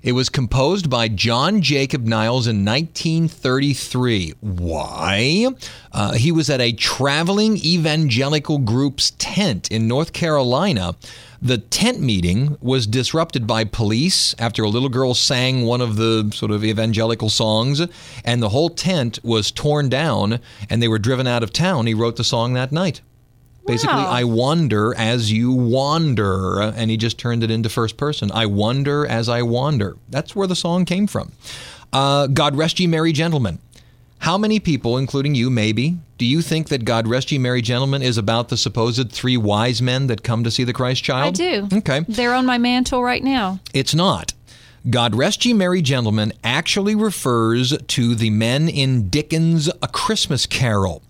It 0.06 0.12
was 0.12 0.28
composed 0.28 0.88
by 0.88 1.08
John 1.08 1.62
Jacob 1.62 2.04
Niles 2.04 2.46
in 2.46 2.64
1933. 2.64 4.34
Why? 4.38 5.48
Uh, 5.90 6.12
he 6.12 6.30
was 6.30 6.48
at 6.48 6.60
a 6.60 6.70
traveling 6.70 7.56
evangelical 7.56 8.58
group's 8.58 9.10
tent 9.18 9.68
in 9.68 9.88
North 9.88 10.12
Carolina. 10.12 10.94
The 11.42 11.58
tent 11.58 11.98
meeting 11.98 12.56
was 12.60 12.86
disrupted 12.86 13.48
by 13.48 13.64
police 13.64 14.32
after 14.38 14.62
a 14.62 14.68
little 14.68 14.90
girl 14.90 15.12
sang 15.12 15.64
one 15.64 15.80
of 15.80 15.96
the 15.96 16.30
sort 16.32 16.52
of 16.52 16.64
evangelical 16.64 17.28
songs, 17.28 17.82
and 18.24 18.40
the 18.40 18.50
whole 18.50 18.70
tent 18.70 19.18
was 19.24 19.50
torn 19.50 19.88
down 19.88 20.38
and 20.70 20.80
they 20.80 20.86
were 20.86 21.00
driven 21.00 21.26
out 21.26 21.42
of 21.42 21.52
town. 21.52 21.88
He 21.88 21.94
wrote 21.94 22.14
the 22.14 22.22
song 22.22 22.52
that 22.52 22.70
night. 22.70 23.00
Basically, 23.66 23.96
Wow. 23.96 24.10
I 24.10 24.24
wonder 24.24 24.94
as 24.96 25.32
you 25.32 25.52
wander. 25.52 26.60
And 26.60 26.90
he 26.90 26.96
just 26.96 27.18
turned 27.18 27.42
it 27.42 27.50
into 27.50 27.68
first 27.68 27.96
person. 27.96 28.30
I 28.32 28.46
wonder 28.46 29.06
as 29.06 29.28
I 29.28 29.42
wander. 29.42 29.96
That's 30.08 30.36
where 30.36 30.46
the 30.46 30.56
song 30.56 30.84
came 30.84 31.06
from. 31.06 31.32
Uh, 31.92 32.26
God 32.26 32.56
rest 32.56 32.78
ye 32.80 32.86
merry 32.86 33.12
gentlemen. 33.12 33.58
How 34.20 34.38
many 34.38 34.60
people, 34.60 34.96
including 34.96 35.34
you 35.34 35.50
maybe, 35.50 35.98
do 36.18 36.24
you 36.24 36.40
think 36.40 36.68
that 36.68 36.84
God 36.84 37.06
rest 37.06 37.30
ye 37.30 37.38
merry 37.38 37.60
gentlemen 37.60 38.02
is 38.02 38.16
about 38.16 38.48
the 38.48 38.56
supposed 38.56 39.12
three 39.12 39.36
wise 39.36 39.82
men 39.82 40.06
that 40.06 40.22
come 40.22 40.42
to 40.44 40.50
see 40.50 40.64
the 40.64 40.72
Christ 40.72 41.04
child? 41.04 41.28
I 41.28 41.30
do. 41.30 41.68
Okay. 41.78 42.00
They're 42.08 42.34
on 42.34 42.46
my 42.46 42.58
mantle 42.58 43.02
right 43.02 43.22
now. 43.22 43.60
It's 43.74 43.94
not. 43.94 44.32
God 44.88 45.14
rest 45.14 45.44
ye 45.44 45.52
merry 45.52 45.82
gentlemen 45.82 46.32
actually 46.44 46.94
refers 46.94 47.76
to 47.76 48.14
the 48.14 48.30
men 48.30 48.68
in 48.68 49.08
Dickens' 49.08 49.68
A 49.82 49.88
Christmas 49.88 50.46
Carol. 50.46 51.02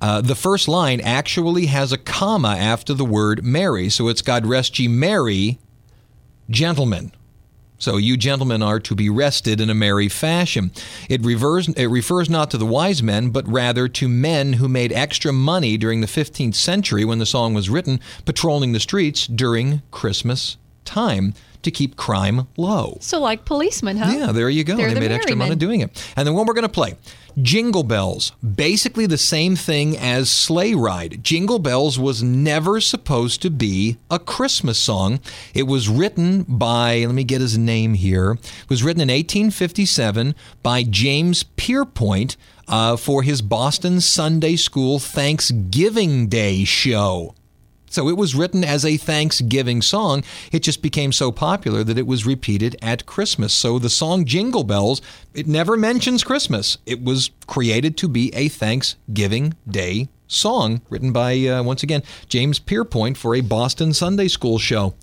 Uh, 0.00 0.20
the 0.20 0.34
first 0.34 0.68
line 0.68 1.00
actually 1.00 1.66
has 1.66 1.92
a 1.92 1.98
comma 1.98 2.56
after 2.56 2.94
the 2.94 3.04
word 3.04 3.44
Mary, 3.44 3.88
so 3.88 4.08
it's 4.08 4.22
God 4.22 4.46
rest 4.46 4.78
ye 4.78 4.88
merry 4.88 5.58
gentlemen. 6.50 7.12
So 7.78 7.98
you 7.98 8.16
gentlemen 8.16 8.62
are 8.62 8.80
to 8.80 8.94
be 8.94 9.10
rested 9.10 9.60
in 9.60 9.68
a 9.68 9.74
merry 9.74 10.08
fashion. 10.08 10.72
It 11.10 11.20
it 11.24 11.86
refers 11.86 12.30
not 12.30 12.50
to 12.50 12.58
the 12.58 12.66
wise 12.66 13.02
men, 13.02 13.30
but 13.30 13.46
rather 13.46 13.86
to 13.88 14.08
men 14.08 14.54
who 14.54 14.68
made 14.68 14.92
extra 14.92 15.32
money 15.32 15.76
during 15.76 16.00
the 16.00 16.06
15th 16.06 16.54
century 16.54 17.04
when 17.04 17.18
the 17.18 17.26
song 17.26 17.52
was 17.52 17.68
written, 17.68 18.00
patrolling 18.24 18.72
the 18.72 18.80
streets 18.80 19.26
during 19.26 19.82
Christmas 19.90 20.56
time 20.84 21.34
to 21.66 21.70
keep 21.70 21.96
crime 21.96 22.46
low. 22.56 22.96
So, 23.00 23.20
like 23.20 23.44
policemen, 23.44 23.98
huh? 23.98 24.12
Yeah, 24.16 24.32
there 24.32 24.48
you 24.48 24.64
go. 24.64 24.76
They're 24.76 24.88
they 24.88 24.94
the 24.94 25.00
made 25.00 25.10
extra 25.10 25.36
money 25.36 25.56
doing 25.56 25.80
it. 25.80 26.12
And 26.16 26.26
then 26.26 26.34
what 26.34 26.46
we're 26.46 26.54
going 26.54 26.62
to 26.62 26.68
play 26.68 26.94
Jingle 27.42 27.82
Bells. 27.82 28.32
Basically 28.40 29.04
the 29.06 29.18
same 29.18 29.56
thing 29.56 29.96
as 29.96 30.30
Sleigh 30.30 30.74
Ride. 30.74 31.22
Jingle 31.22 31.58
Bells 31.58 31.98
was 31.98 32.22
never 32.22 32.80
supposed 32.80 33.42
to 33.42 33.50
be 33.50 33.98
a 34.10 34.18
Christmas 34.18 34.78
song. 34.78 35.20
It 35.52 35.64
was 35.64 35.88
written 35.88 36.44
by, 36.44 37.04
let 37.04 37.14
me 37.14 37.24
get 37.24 37.42
his 37.42 37.58
name 37.58 37.94
here. 37.94 38.32
It 38.32 38.70
was 38.70 38.82
written 38.82 39.02
in 39.02 39.08
1857 39.08 40.34
by 40.62 40.84
James 40.84 41.44
Pierpoint 41.56 42.36
uh, 42.68 42.96
for 42.96 43.22
his 43.22 43.42
Boston 43.42 44.00
Sunday 44.00 44.56
School 44.56 44.98
Thanksgiving 44.98 46.28
Day 46.28 46.64
show. 46.64 47.34
So 47.88 48.08
it 48.08 48.16
was 48.16 48.34
written 48.34 48.64
as 48.64 48.84
a 48.84 48.96
Thanksgiving 48.96 49.80
song. 49.80 50.24
It 50.52 50.60
just 50.60 50.82
became 50.82 51.12
so 51.12 51.30
popular 51.30 51.84
that 51.84 51.98
it 51.98 52.06
was 52.06 52.26
repeated 52.26 52.76
at 52.82 53.06
Christmas. 53.06 53.54
So 53.54 53.78
the 53.78 53.88
song 53.88 54.24
Jingle 54.24 54.64
Bells, 54.64 55.00
it 55.34 55.46
never 55.46 55.76
mentions 55.76 56.24
Christmas. 56.24 56.78
It 56.84 57.02
was 57.02 57.30
created 57.46 57.96
to 57.98 58.08
be 58.08 58.34
a 58.34 58.48
Thanksgiving 58.48 59.54
Day 59.68 60.08
song 60.26 60.82
written 60.90 61.12
by, 61.12 61.46
uh, 61.46 61.62
once 61.62 61.82
again, 61.82 62.02
James 62.28 62.58
Pierpoint 62.58 63.16
for 63.16 63.34
a 63.34 63.40
Boston 63.40 63.92
Sunday 63.92 64.28
School 64.28 64.58
show. 64.58 64.94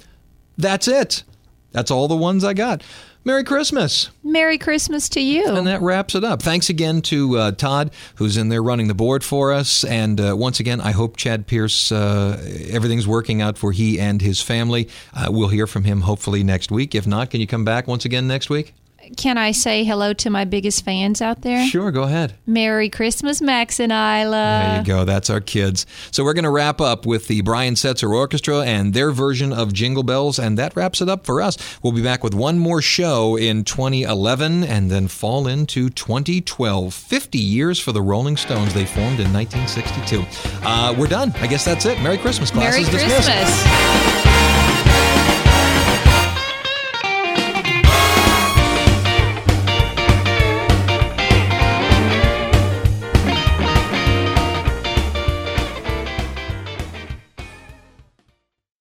That's 0.58 0.88
it. 0.88 1.24
That's 1.72 1.90
all 1.90 2.08
the 2.08 2.16
ones 2.16 2.44
I 2.44 2.54
got. 2.54 2.84
Merry 3.26 3.46
Christmas. 3.46 4.10
Merry 4.22 4.58
Christmas 4.58 5.08
to 5.10 5.22
you. 5.22 5.48
And 5.56 5.66
that 5.68 5.82
wraps 5.82 6.14
it 6.14 6.26
up. 6.26 6.42
Thanks 6.42 6.70
again 6.70 7.02
to 7.04 7.38
uh, 7.38 7.52
Todd, 7.52 7.92
who's 8.16 8.36
in 8.36 8.50
there 8.50 8.62
running 8.62 8.90
the 8.90 8.94
board 8.94 9.24
for 9.24 9.54
us. 9.54 9.86
And 9.86 10.20
uh, 10.20 10.36
once 10.36 10.60
again, 10.60 10.82
I 10.82 10.92
hope 10.92 11.16
Chad 11.16 11.48
Pierce, 11.48 11.92
uh, 11.92 12.38
everything's 12.70 13.08
working 13.08 13.42
out 13.42 13.58
for 13.58 13.72
he 13.72 13.98
and 13.98 14.22
his 14.22 14.42
family. 14.42 14.90
Uh, 15.14 15.28
we'll 15.32 15.48
hear 15.48 15.68
from 15.68 15.86
him 15.86 16.02
hopefully 16.02 16.44
next 16.44 16.70
week. 16.70 16.94
If 16.96 17.08
not, 17.08 17.30
can 17.30 17.40
you 17.40 17.48
come 17.48 17.64
back 17.64 17.88
once 17.88 18.04
again 18.04 18.28
next 18.28 18.50
week? 18.50 18.74
Can 19.18 19.38
I 19.38 19.52
say 19.52 19.84
hello 19.84 20.14
to 20.14 20.30
my 20.30 20.46
biggest 20.46 20.84
fans 20.86 21.22
out 21.22 21.42
there? 21.42 21.66
Sure, 21.68 21.92
go 21.92 22.04
ahead. 22.04 22.36
Merry 22.46 22.90
Christmas, 22.90 23.42
Max 23.42 23.80
and 23.80 23.92
Isla. 23.92 24.32
There 24.32 24.78
you 24.80 24.84
go. 24.86 25.06
That's 25.06 25.30
our 25.30 25.42
kids. 25.42 25.86
So 26.12 26.24
we're 26.24 26.34
going 26.34 26.44
to 26.44 26.50
wrap 26.50 26.80
up 26.82 27.06
with 27.06 27.28
the 27.28 27.42
Brian 27.42 27.76
Setzer 27.76 28.12
Orchestra 28.14 28.60
and 28.62 28.94
their 28.94 29.12
version 29.12 29.52
of 29.54 29.74
Jingle 29.74 30.04
Bells, 30.04 30.40
and 30.40 30.58
that 30.58 30.76
wraps 30.76 31.02
it 31.02 31.10
up 31.10 31.26
for 31.26 31.42
us. 31.42 31.58
We'll 31.84 31.94
be 31.94 32.04
back 32.04 32.24
with 32.24 32.34
one 32.34 32.60
more 32.60 32.82
show 32.82 33.36
in 33.38 33.64
2011 33.64 34.64
and 34.64 34.90
then 34.90 35.08
fall 35.08 35.48
into 35.48 35.90
2012. 35.90 36.94
50 36.94 37.38
years 37.38 37.80
for 37.80 37.92
the 37.92 38.02
Rolling 38.02 38.38
Stones. 38.38 38.74
They 38.74 38.86
formed 38.86 39.20
in 39.20 39.32
1962. 39.34 40.24
Uh, 40.66 40.96
we're 40.98 41.08
done. 41.08 41.32
I 41.38 41.48
guess 41.48 41.66
that's 41.66 41.86
it. 41.86 42.02
Merry 42.02 42.18
Christmas. 42.18 42.52
Class 42.52 42.72
Merry 42.74 42.84
is 42.84 42.90
dismissed. 42.90 43.30
Christmas. 43.30 44.33